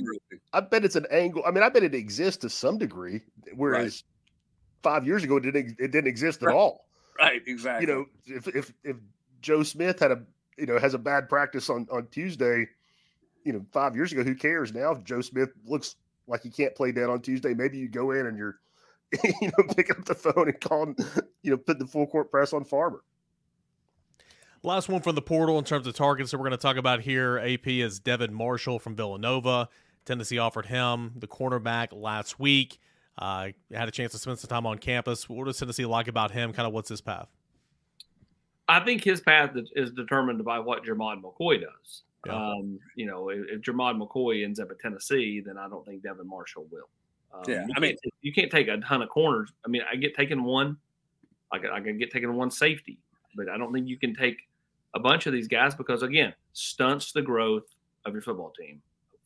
[0.53, 1.43] I, I, bet it's an angle.
[1.47, 3.21] I mean, I bet it exists to some degree,
[3.55, 4.03] whereas.
[4.83, 6.55] Five years ago it didn't it didn't exist at right.
[6.55, 6.85] all.
[7.19, 7.41] Right.
[7.45, 7.87] Exactly.
[7.87, 8.97] You know, if if if
[9.41, 10.23] Joe Smith had a
[10.57, 12.67] you know has a bad practice on on Tuesday
[13.43, 14.91] you know, five years ago, who cares now?
[14.91, 15.95] If Joe Smith looks
[16.27, 18.59] like he can't play down on Tuesday, maybe you go in and you're,
[19.23, 20.95] you know, picking up the phone and calling,
[21.41, 23.03] you know, put the full court press on Farmer.
[24.63, 27.01] Last one from the portal in terms of targets that we're going to talk about
[27.01, 27.39] here.
[27.39, 29.69] AP is Devin Marshall from Villanova.
[30.05, 32.79] Tennessee offered him the cornerback last week.
[33.21, 35.29] Uh, had a chance to spend some time on campus.
[35.29, 36.51] What does Tennessee like about him?
[36.53, 37.27] Kind of what's his path?
[38.67, 42.01] I think his path is determined by what Jermod McCoy does.
[42.25, 42.33] Yeah.
[42.33, 46.01] Um, you know, if, if Jermod McCoy ends up at Tennessee, then I don't think
[46.01, 46.89] Devin Marshall will.
[47.31, 49.53] Um, yeah, I mean, you can't take a ton of corners.
[49.63, 50.77] I mean, I get taken one,
[51.51, 52.97] I can, I can get taken one safety,
[53.35, 54.37] but I don't think you can take
[54.95, 57.63] a bunch of these guys because again, stunts the growth
[58.05, 58.81] of your football team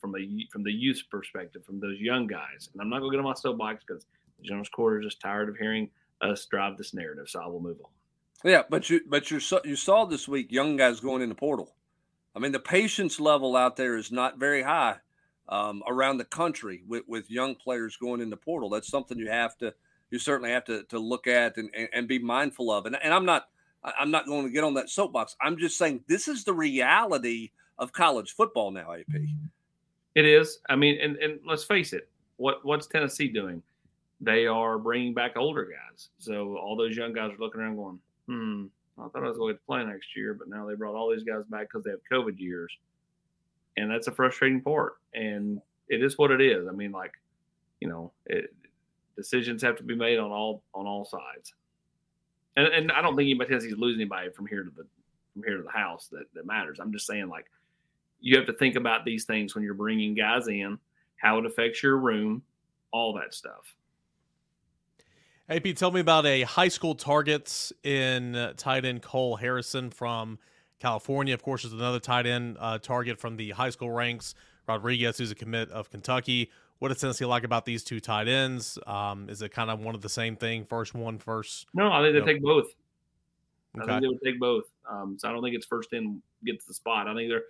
[0.06, 2.70] from the from the youth perspective, from those young guys.
[2.74, 4.06] And I'm not going to get on my soapbox because
[4.40, 5.90] the general quarter is just tired of hearing
[6.22, 7.28] us drive this narrative.
[7.28, 7.92] So I will move on.
[8.50, 11.36] Yeah, but you but you saw you saw this week young guys going in the
[11.36, 11.74] portal.
[12.36, 14.98] I mean, the patience level out there is not very high
[15.50, 18.70] um, around the country with, with young players going in the portal.
[18.70, 19.74] That's something you have to
[20.12, 22.86] you certainly have to, to look at and, and, and be mindful of.
[22.86, 23.46] And, and I'm not
[23.84, 25.36] I'm not going to get on that soapbox.
[25.42, 29.22] I'm just saying this is the reality of college football now, AP.
[30.16, 30.60] It is.
[30.70, 32.10] I mean, and, and let's face it.
[32.38, 33.62] What what's Tennessee doing?
[34.22, 36.10] They are bringing back older guys.
[36.20, 38.66] So all those young guys are looking around going, hmm,
[38.98, 41.24] I thought I was going to play next year, but now they brought all these
[41.24, 42.72] guys back because they have COVID years.
[43.78, 44.94] And that's a frustrating part.
[45.14, 46.68] And it is what it is.
[46.68, 47.12] I mean, like,
[47.82, 48.54] you know, it,
[49.18, 51.54] decisions have to be made on all on all sides.
[52.56, 54.86] And, and I don't think anybody Tennessee's losing anybody from here to the
[55.34, 56.80] from here to the house that, that matters.
[56.80, 57.46] I'm just saying, like,
[58.20, 60.78] you have to think about these things when you're bringing guys in,
[61.18, 62.42] how it affects your room,
[62.92, 63.76] all that stuff.
[65.48, 69.92] Hey, Pete, tell me about a high school targets in uh, tight end Cole Harrison
[69.92, 70.40] from
[70.80, 71.36] California.
[71.36, 74.34] Of course, there's another tight end uh, target from the high school ranks,
[74.68, 76.50] Rodriguez, who's a commit of Kentucky.
[76.80, 78.80] What does Tennessee like about these two tight ends?
[78.88, 80.66] Um, is it kind of one of the same thing?
[80.66, 81.68] First one, first?
[81.74, 82.26] No, I think they know?
[82.26, 82.66] take both.
[83.78, 83.84] Okay.
[83.84, 84.66] I think they would take both.
[84.90, 87.08] Um, so I don't think it's first in gets the spot.
[87.08, 87.44] I think there,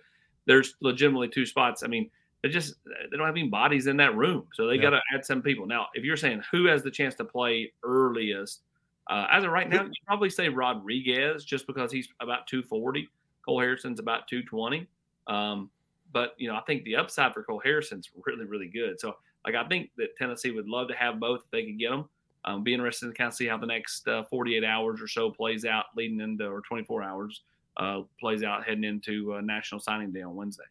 [0.46, 1.82] there's legitimately two spots.
[1.82, 2.10] I mean,
[2.42, 4.82] they just they don't have any bodies in that room, so they yeah.
[4.82, 5.66] got to add some people.
[5.66, 8.62] Now, if you're saying who has the chance to play earliest,
[9.08, 13.08] uh, as of right now, you probably say Rodriguez just because he's about 240.
[13.44, 14.86] Cole Harrison's about 220.
[15.28, 15.70] Um,
[16.12, 19.00] but you know, I think the upside for Cole Harrison's really, really good.
[19.00, 21.90] So, like, I think that Tennessee would love to have both if they could get
[21.90, 22.08] them.
[22.44, 25.30] Um, be interested to kind of see how the next uh, 48 hours or so
[25.30, 27.42] plays out, leading into or 24 hours
[27.76, 30.64] uh, plays out heading into uh, National Signing Day on Wednesday.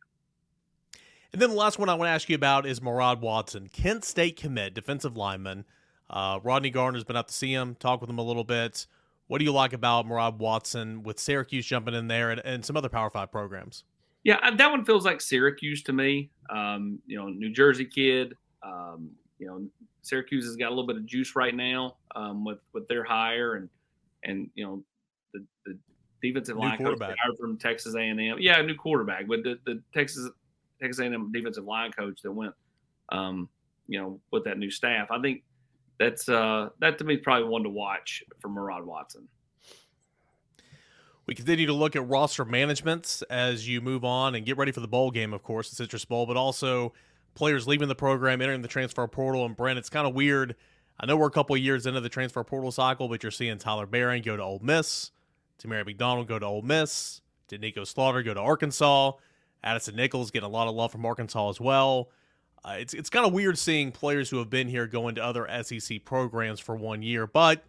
[1.33, 4.05] And then the last one I want to ask you about is Marad Watson, Kent
[4.05, 5.65] State commit, defensive lineman.
[6.09, 8.87] Uh, Rodney Garner's been up to see him, talk with him a little bit.
[9.27, 12.77] What do you like about Marad Watson with Syracuse jumping in there and, and some
[12.77, 13.83] other Power Five programs?
[14.23, 16.31] Yeah, that one feels like Syracuse to me.
[16.49, 18.33] Um, you know, New Jersey kid.
[18.63, 19.67] Um, you know,
[20.03, 23.55] Syracuse has got a little bit of juice right now um, with with their hire
[23.55, 23.69] and
[24.23, 24.83] and you know
[25.33, 25.77] the, the
[26.27, 26.99] defensive new line coach
[27.39, 28.37] from Texas A and M.
[28.39, 30.29] Yeah, new quarterback, but the, the Texas
[30.81, 32.53] Texas A&M defensive line coach that went,
[33.09, 33.49] um,
[33.87, 35.09] you know, with that new staff.
[35.11, 35.43] I think
[35.99, 39.27] that's uh, that to me is probably one to watch for Murad Watson.
[41.27, 44.81] We continue to look at roster management as you move on and get ready for
[44.81, 46.93] the bowl game, of course, the Citrus Bowl, but also
[47.33, 49.43] players leaving the program, entering the transfer portal.
[49.43, 50.55] And Brent, it's kind of weird.
[50.99, 53.87] I know we're a couple years into the transfer portal cycle, but you're seeing Tyler
[53.87, 55.11] Baron go to Ole Miss,
[55.61, 59.13] Tamari McDonald go to Ole Miss, Doneiko Slaughter go to Arkansas.
[59.63, 62.09] Addison Nichols getting a lot of love from Arkansas as well.
[62.63, 65.47] Uh, it's it's kind of weird seeing players who have been here go into other
[65.63, 67.63] SEC programs for one year, but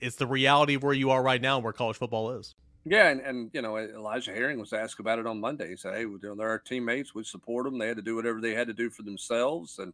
[0.00, 2.54] it's the reality of where you are right now and where college football is.
[2.84, 5.68] Yeah, and, and you know Elijah Herring was asked about it on Monday.
[5.68, 7.14] He said, "Hey, you know, they're our teammates.
[7.14, 7.78] We support them.
[7.78, 9.92] They had to do whatever they had to do for themselves, and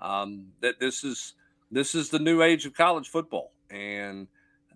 [0.00, 1.34] um, that this is
[1.70, 3.50] this is the new age of college football.
[3.70, 4.28] And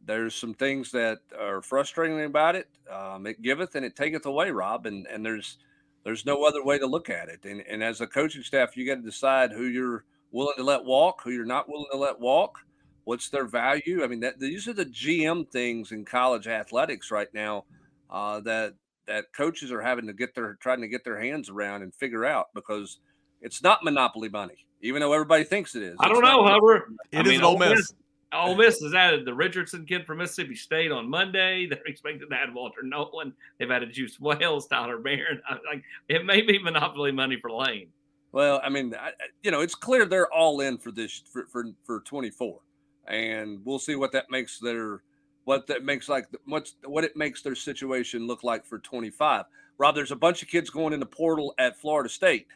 [0.09, 2.67] there's some things that are frustrating about it.
[2.91, 4.87] Um, it giveth and it taketh away, Rob.
[4.87, 5.59] And and there's
[6.03, 7.45] there's no other way to look at it.
[7.45, 10.83] And, and as a coaching staff, you got to decide who you're willing to let
[10.83, 12.59] walk, who you're not willing to let walk.
[13.05, 14.03] What's their value?
[14.03, 17.65] I mean, that these are the GM things in college athletics right now
[18.11, 18.75] uh, that
[19.07, 22.25] that coaches are having to get their trying to get their hands around and figure
[22.25, 22.99] out because
[23.43, 25.97] it's not monopoly money, even though everybody thinks it is.
[26.01, 27.93] I don't know, however, it I is mean, Ole Miss.
[28.33, 31.67] Ole Miss has added the Richardson kid from Mississippi State on Monday.
[31.71, 33.33] They're expected to add Walter Nolen.
[33.59, 35.41] They've added Juice Wells, Tyler Baron.
[35.71, 37.89] Like it may be monopoly money for Lane.
[38.33, 39.13] Well, I mean, I,
[39.43, 42.59] you know, it's clear they're all in for this for for, for 24,
[43.07, 45.03] and we'll see what that makes their
[45.45, 49.45] what that makes like what's what it makes their situation look like for 25.
[49.79, 52.47] Rob, there's a bunch of kids going in the portal at Florida State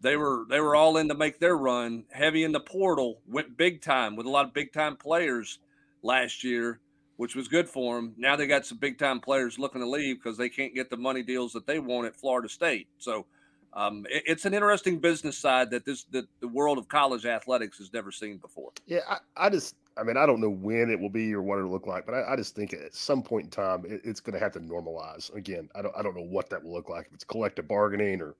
[0.00, 3.56] they were they were all in to make their run, heavy in the portal, went
[3.56, 5.58] big time with a lot of big time players
[6.02, 6.80] last year,
[7.16, 8.14] which was good for them.
[8.16, 10.96] Now they got some big time players looking to leave because they can't get the
[10.96, 12.88] money deals that they want at Florida State.
[12.98, 13.26] So
[13.72, 17.78] um, it, it's an interesting business side that this that the world of college athletics
[17.78, 18.72] has never seen before.
[18.86, 21.58] Yeah, I, I just I mean I don't know when it will be or what
[21.58, 24.20] it'll look like, but I, I just think at some point in time it, it's
[24.20, 25.34] going to have to normalize.
[25.34, 28.20] Again, I don't I don't know what that will look like if it's collective bargaining
[28.20, 28.34] or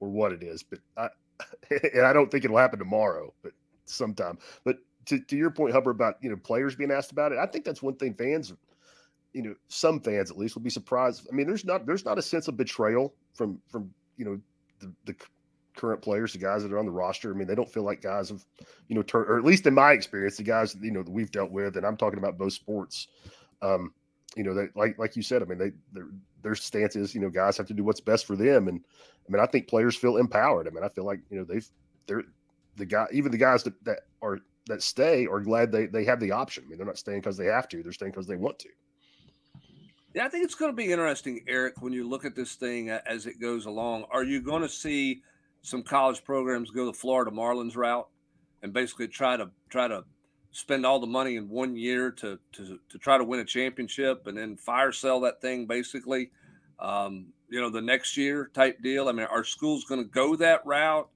[0.00, 0.62] or what it is.
[0.62, 1.08] But I,
[1.94, 3.52] and I don't think it'll happen tomorrow, but
[3.84, 4.38] sometime.
[4.64, 7.46] But to, to your point, Hubbard, about you know players being asked about it, I
[7.46, 8.52] think that's one thing fans,
[9.32, 11.26] you know, some fans at least will be surprised.
[11.30, 14.40] I mean, there's not there's not a sense of betrayal from from you know
[14.80, 15.16] the, the
[15.76, 17.32] current players, the guys that are on the roster.
[17.32, 18.44] I mean, they don't feel like guys have,
[18.88, 21.30] you know, turn or at least in my experience, the guys you know that we've
[21.30, 23.08] dealt with, and I'm talking about both sports.
[23.62, 23.92] Um,
[24.36, 25.42] you know, they like like you said.
[25.42, 26.08] I mean, they their
[26.42, 28.80] their stance is, you know, guys have to do what's best for them, and
[29.28, 30.66] I mean, I think players feel empowered.
[30.66, 31.68] I mean, I feel like you know they've
[32.06, 32.24] they're
[32.76, 36.20] the guy, even the guys that that are that stay are glad they they have
[36.20, 36.64] the option.
[36.66, 38.68] I mean, they're not staying because they have to; they're staying because they want to.
[40.14, 42.88] Yeah, I think it's going to be interesting, Eric, when you look at this thing
[42.88, 44.04] as it goes along.
[44.12, 45.22] Are you going to see
[45.62, 48.08] some college programs go the Florida Marlins route
[48.62, 50.04] and basically try to try to
[50.54, 54.26] spend all the money in one year to to to try to win a championship
[54.26, 56.30] and then fire sell that thing basically,
[56.78, 59.08] um, you know, the next year type deal?
[59.08, 61.08] I mean, are schools going to go that route?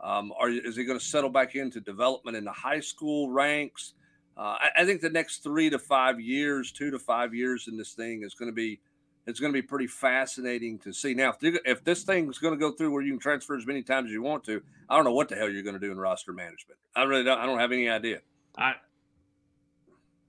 [0.00, 3.94] Um, are is he going to settle back into development in the high school ranks?
[4.36, 7.76] Uh, I, I, think the next three to five years, two to five years in
[7.76, 8.80] this thing is going to be
[9.26, 11.14] it's going to be pretty fascinating to see.
[11.14, 13.66] Now, if, if this thing is going to go through where you can transfer as
[13.66, 15.80] many times as you want to, I don't know what the hell you're going to
[15.80, 16.78] do in roster management.
[16.94, 17.38] I really don't.
[17.38, 18.20] I don't have any idea.
[18.56, 18.74] I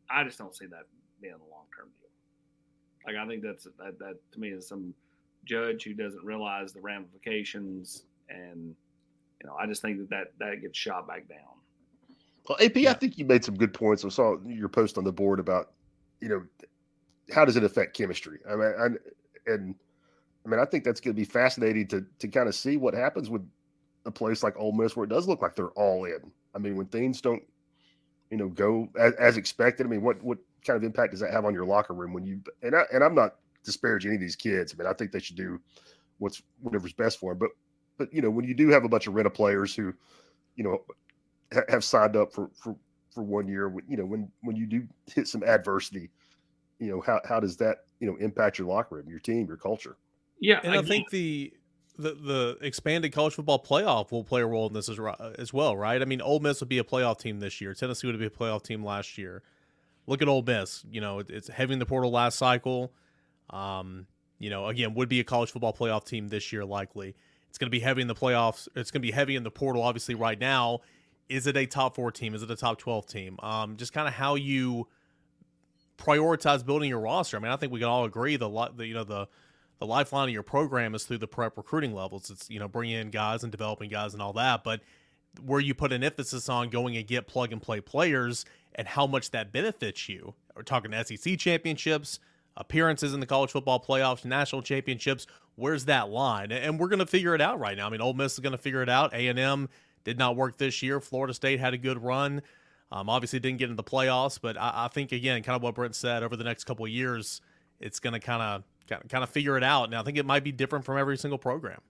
[0.10, 0.84] I just don't see that
[1.22, 2.10] being a long term deal.
[3.06, 4.94] Like I think that's that that to me is some
[5.46, 8.76] judge who doesn't realize the ramifications, and
[9.42, 11.38] you know I just think that that, that gets shot back down.
[12.48, 12.92] Well, AP, yeah.
[12.92, 14.06] I think you made some good points.
[14.06, 15.72] I saw your post on the board about
[16.20, 16.44] you know
[17.34, 18.40] how does it affect chemistry?
[18.50, 19.76] I mean, I, and
[20.46, 22.94] I mean, I think that's going to be fascinating to to kind of see what
[22.94, 23.48] happens with
[24.06, 26.32] a place like Ole Miss, where it does look like they're all in.
[26.54, 27.44] I mean, when things don't,
[28.32, 29.86] you know, go as, as expected.
[29.86, 32.26] I mean, what what kind of impact does that have on your locker room when
[32.26, 32.42] you?
[32.62, 34.74] And I and I'm not disparaging any of these kids.
[34.74, 35.60] I mean, I think they should do
[36.18, 37.40] what's whatever's best for them.
[37.40, 37.50] But
[37.98, 39.94] but you know, when you do have a bunch of rent players who,
[40.56, 40.84] you know,
[41.54, 42.76] ha- have signed up for for
[43.14, 46.10] for one year, you know, when when you do hit some adversity
[46.80, 49.58] you know how how does that you know impact your locker room, your team, your
[49.58, 49.98] culture?
[50.40, 51.54] Yeah, and I, I think the
[51.98, 55.00] the the expanded college football playoff will play a role in this as,
[55.38, 56.02] as well, right?
[56.02, 57.74] I mean, Ole Miss would be a playoff team this year.
[57.74, 59.44] Tennessee would be a playoff team last year.
[60.08, 60.84] Look at Ole Miss.
[60.90, 62.92] You know, it's having the portal last cycle.
[63.50, 64.08] Um,
[64.40, 67.16] you know, again, would be a college football playoff team this year likely.
[67.50, 68.68] It's going to be heavy in the playoffs.
[68.76, 69.82] It's going to be heavy in the portal.
[69.82, 70.82] Obviously, right now,
[71.30, 72.36] is it a top four team?
[72.36, 73.38] Is it a top twelve team?
[73.42, 74.88] Um, just kind of how you
[75.98, 77.38] prioritize building your roster.
[77.38, 79.28] I mean, I think we can all agree the, the you know the
[79.80, 82.30] the lifeline of your program is through the prep recruiting levels.
[82.30, 84.82] It's you know bringing in guys and developing guys and all that, but
[85.44, 88.46] where you put an emphasis on going and get plug and play players
[88.76, 90.34] and how much that benefits you.
[90.56, 92.20] We're talking SEC championships,
[92.56, 95.28] appearances in the college football playoffs, national championships.
[95.56, 96.52] Where's that line?
[96.52, 97.88] And we're going to figure it out right now.
[97.88, 99.14] I mean, Ole Miss is going to figure it out.
[99.14, 99.70] A and M
[100.04, 101.00] did not work this year.
[101.00, 102.42] Florida State had a good run.
[102.92, 105.76] Um, obviously, didn't get into the playoffs, but I, I, think again, kind of what
[105.76, 107.42] Brent said, over the next couple of years,
[107.80, 109.90] it's going to kind of kind of kind of figure it out.
[109.90, 111.82] Now, I think it might be different from every single program.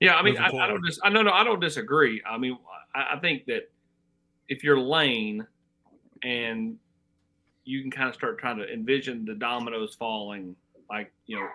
[0.00, 0.84] Yeah, I mean, I, I, don't.
[0.84, 2.20] Dis- I no, no, I don't disagree.
[2.28, 2.58] I mean,
[2.94, 3.70] I, I think that
[4.48, 5.46] if you're Lane
[6.24, 6.76] and
[7.64, 10.56] you can kind of start trying to envision the dominoes falling,
[10.90, 11.46] like you know,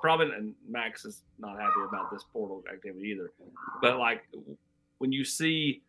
[0.00, 3.32] probably and Max is not happy about this portal activity either,
[3.82, 4.22] but like
[4.98, 5.82] when you see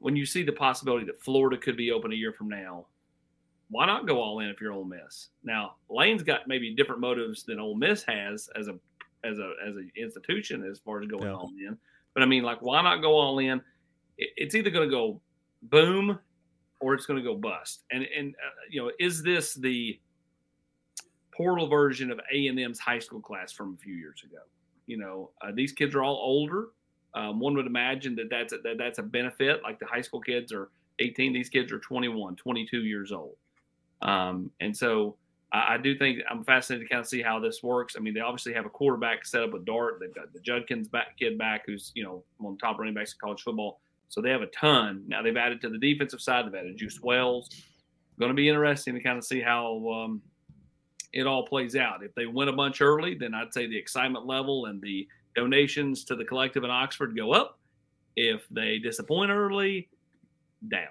[0.00, 2.86] when you see the possibility that Florida could be open a year from now,
[3.70, 5.28] why not go all in if you're Ole Miss?
[5.42, 8.78] Now, Lane's got maybe different motives than Ole Miss has as a
[9.24, 11.34] as a as an institution as far as going yeah.
[11.34, 11.76] all in.
[12.14, 13.60] But I mean, like, why not go all in?
[14.18, 15.20] It's either going to go
[15.62, 16.18] boom
[16.80, 17.84] or it's going to go bust.
[17.90, 19.98] And and uh, you know, is this the
[21.34, 24.42] portal version of A and M's high school class from a few years ago?
[24.86, 26.68] You know, uh, these kids are all older.
[27.14, 29.62] Um, one would imagine that that's a, that that's a benefit.
[29.62, 33.36] Like the high school kids are 18; these kids are 21, 22 years old.
[34.02, 35.16] Um, and so
[35.52, 37.94] I, I, do think I'm fascinated to kind of see how this works.
[37.96, 39.98] I mean, they obviously have a quarterback set up with Dart.
[40.00, 42.94] They've got the Judkins back, kid back, who's you know one of the top running
[42.94, 43.80] backs in college football.
[44.08, 45.02] So they have a ton.
[45.06, 46.46] Now they've added to the defensive side.
[46.46, 47.50] They've added Juice Wells.
[48.18, 50.22] Going to be interesting to kind of see how um,
[51.12, 52.02] it all plays out.
[52.02, 56.04] If they win a bunch early, then I'd say the excitement level and the donations
[56.04, 57.58] to the collective in Oxford go up.
[58.16, 59.88] If they disappoint early,
[60.68, 60.88] down.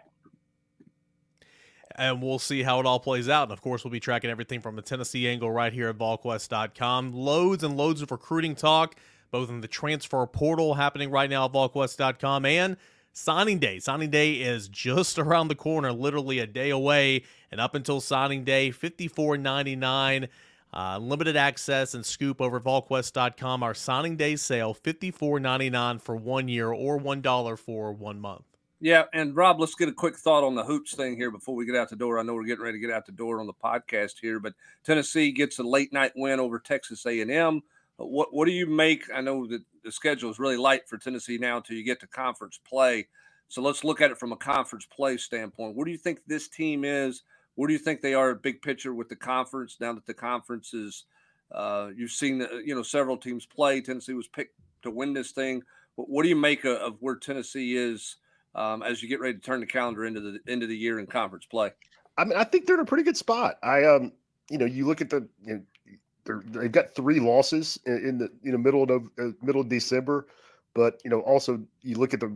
[1.98, 3.44] And we'll see how it all plays out.
[3.44, 7.14] And of course, we'll be tracking everything from the Tennessee angle right here at VolQuest.com.
[7.14, 8.96] Loads and loads of recruiting talk,
[9.32, 12.76] both in the transfer portal happening right now at VolQuest.com and
[13.14, 13.80] signing day.
[13.80, 17.24] Signing day is just around the corner, literally a day away.
[17.50, 20.28] And up until signing day, fifty-four ninety-nine.
[20.74, 23.64] Uh, limited access and scoop over volquest.com.
[23.64, 28.55] Our signing day sale, $54.99 for one year or $1 for one month.
[28.86, 31.66] Yeah, and Rob, let's get a quick thought on the hoops thing here before we
[31.66, 32.20] get out the door.
[32.20, 34.54] I know we're getting ready to get out the door on the podcast here, but
[34.84, 37.64] Tennessee gets a late night win over Texas A&M.
[37.98, 39.06] What what do you make?
[39.12, 42.08] I know that the schedule is really light for Tennessee now until you get to
[42.08, 43.08] conference play.
[43.48, 45.76] So let's look at it from a conference play standpoint.
[45.76, 47.24] Where do you think this team is?
[47.56, 50.76] Where do you think they are big picture with the conference now that the conference
[50.76, 51.06] is?
[51.52, 53.82] Uh, you've seen you know several teams play.
[53.82, 55.64] Tennessee was picked to win this thing.
[55.96, 58.18] What do you make of, of where Tennessee is
[58.56, 61.00] um, as you get ready to turn the calendar into the end of the year
[61.00, 61.72] in conference play?
[62.18, 63.58] I mean, I think they're in a pretty good spot.
[63.62, 64.12] I um,
[64.50, 68.18] you know, you look at the you know, they have got three losses in, in,
[68.18, 70.28] the you know middle of uh, middle of December,
[70.74, 72.36] but you know also you look at the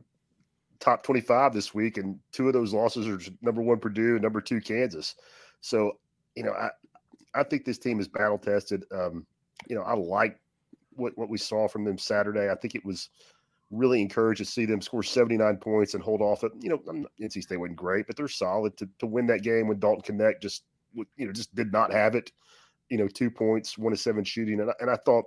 [0.79, 4.41] top 25 this week, and two of those losses are number one Purdue and number
[4.41, 5.15] two Kansas.
[5.61, 5.97] So
[6.35, 6.69] you know I
[7.33, 8.83] I think this team is battle tested.
[8.91, 9.25] Um,
[9.67, 10.39] you know I like
[10.95, 12.51] what what we saw from them Saturday.
[12.51, 13.09] I think it was
[13.71, 16.43] really encouraged to see them score 79 points and hold off.
[16.43, 19.67] At, you know NC State wasn't great, but they're solid to to win that game
[19.67, 20.63] when Dalton Knecht just
[20.93, 22.31] you know just did not have it
[22.89, 24.59] you know, two points, one to seven shooting.
[24.59, 25.25] And, and I thought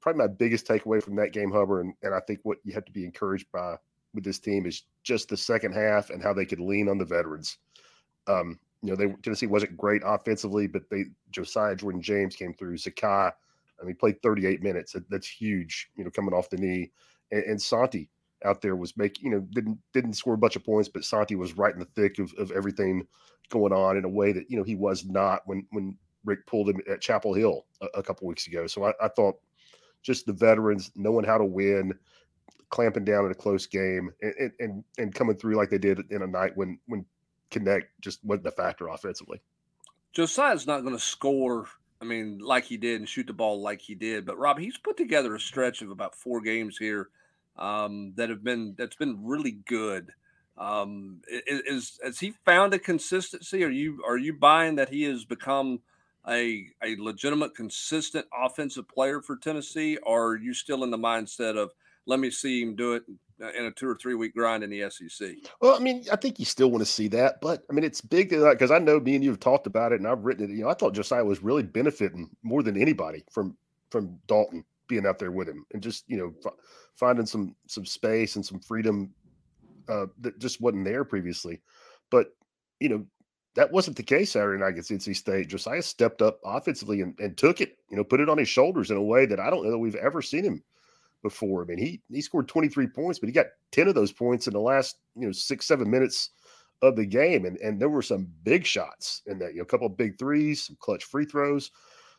[0.00, 2.84] probably my biggest takeaway from that game, Hubbard, and, and I think what you have
[2.84, 3.76] to be encouraged by
[4.14, 7.04] with this team is just the second half and how they could lean on the
[7.04, 7.58] veterans.
[8.26, 12.76] Um, you know, they Tennessee wasn't great offensively, but they Josiah Jordan James came through.
[12.76, 13.32] Zakai,
[13.80, 14.94] I mean, played 38 minutes.
[15.08, 16.90] That's huge, you know, coming off the knee.
[17.30, 18.10] And, and Santi
[18.44, 21.34] out there was making, you know, didn't didn't score a bunch of points, but Santi
[21.34, 23.06] was right in the thick of, of everything
[23.50, 26.68] going on in a way that, you know, he was not when when Rick pulled
[26.68, 28.66] him at Chapel Hill a, a couple weeks ago.
[28.66, 29.36] So I, I, thought
[30.02, 31.92] just the veterans knowing how to win,
[32.70, 36.22] clamping down in a close game, and, and and coming through like they did in
[36.22, 37.04] a night when when
[37.50, 39.40] Knecht just wasn't a factor offensively.
[40.12, 41.66] Josiah's not going to score.
[42.04, 44.26] I mean, like he did and shoot the ball like he did.
[44.26, 47.08] But Rob, he's put together a stretch of about four games here
[47.56, 50.10] um, that have been that's been really good.
[50.58, 53.64] Um, is has he found a consistency?
[53.64, 55.80] Are you are you buying that he has become
[56.28, 61.56] a a legitimate, consistent offensive player for Tennessee, or are you still in the mindset
[61.56, 61.70] of
[62.06, 63.04] let me see him do it
[63.40, 65.34] in a two or three week grind in the SEC?
[65.60, 68.00] Well, I mean, I think you still want to see that, but I mean, it's
[68.00, 70.54] big because I know me and you have talked about it, and I've written it.
[70.54, 73.56] You know, I thought Josiah was really benefiting more than anybody from
[73.90, 76.54] from Dalton being out there with him, and just you know f-
[76.94, 79.12] finding some some space and some freedom
[79.88, 81.60] uh, that just wasn't there previously.
[82.10, 82.28] But
[82.80, 83.06] you know,
[83.54, 85.48] that wasn't the case Saturday night against NC State.
[85.48, 88.90] Josiah stepped up offensively and, and, took it, you know, put it on his shoulders
[88.90, 90.62] in a way that I don't know that we've ever seen him
[91.24, 91.62] before.
[91.62, 94.52] I mean, he he scored 23 points, but he got 10 of those points in
[94.52, 96.30] the last, you know, six, seven minutes
[96.82, 97.44] of the game.
[97.44, 100.16] And and there were some big shots in that, you know, a couple of big
[100.18, 101.72] threes, some clutch free throws.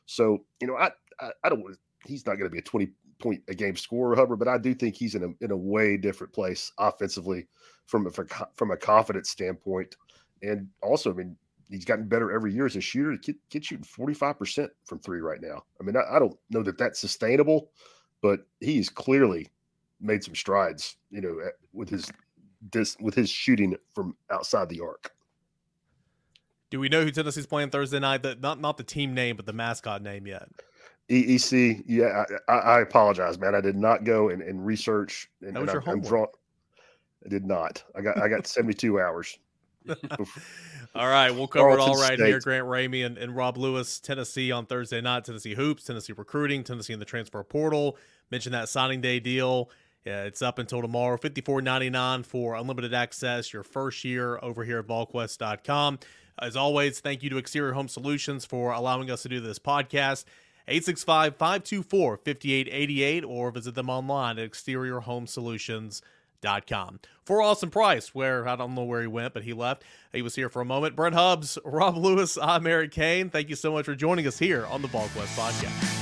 [0.06, 0.91] So, you know, I
[1.22, 1.64] I, I don't
[2.06, 2.89] he's not going to be a 20
[3.20, 5.95] point a game scorer, Hubbard, but I do think he's in a in a way
[5.95, 7.47] different place offensively
[7.86, 8.12] from a
[8.56, 9.95] from a confidence standpoint
[10.41, 11.36] and also, I mean,
[11.70, 13.18] he's gotten better every year as a shooter.
[13.18, 15.64] Kid, kid shooting 45% from three right now.
[15.80, 17.72] I mean, I, I, don't know that that's sustainable,
[18.26, 19.51] but he's clearly
[20.01, 21.38] made some strides, you know,
[21.73, 22.11] with his
[22.71, 25.13] this with his shooting from outside the arc.
[26.71, 28.23] Do we know who Tennessee's playing Thursday night?
[28.23, 30.49] That not not the team name, but the mascot name yet.
[31.07, 31.84] EEC.
[31.86, 33.53] Yeah, I, I, apologize, man.
[33.53, 35.30] I did not go and, and research.
[35.43, 36.09] And, that was and your I, homework.
[36.09, 36.28] Drawn,
[37.28, 37.84] I did not.
[37.95, 39.38] I got I got 72 hours.
[40.96, 42.28] all right, we'll cover Tarleton it all right State.
[42.28, 42.39] here.
[42.39, 45.26] Grant Ramey and, and Rob Lewis, Tennessee on Thursday night.
[45.26, 47.98] Tennessee hoops, Tennessee recruiting, Tennessee in the transfer portal.
[48.32, 49.70] Mentioned that signing day deal.
[50.06, 51.18] Yeah, it's up until tomorrow.
[51.18, 56.00] Fifty four ninety nine for unlimited access your first year over here at VolQuest.com.
[56.39, 60.26] As always, thank you to Exterior Home Solutions for allowing us to do this podcast.
[60.68, 66.02] 865 524 5888 or visit them online at exteriorhomesolutions.com
[66.46, 67.00] com.
[67.24, 69.84] For Austin Price, where I don't know where he went, but he left.
[70.14, 70.96] He was here for a moment.
[70.96, 73.30] Brent Hubbs, Rob Lewis, I'm Eric Cain.
[73.30, 76.02] Thank you so much for joining us here on the VolQuest Podcast.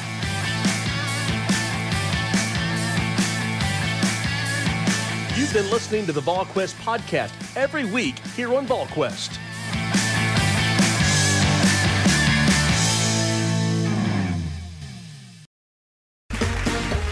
[5.37, 9.37] You've been listening to the VolQuest podcast every week here on VolQuest.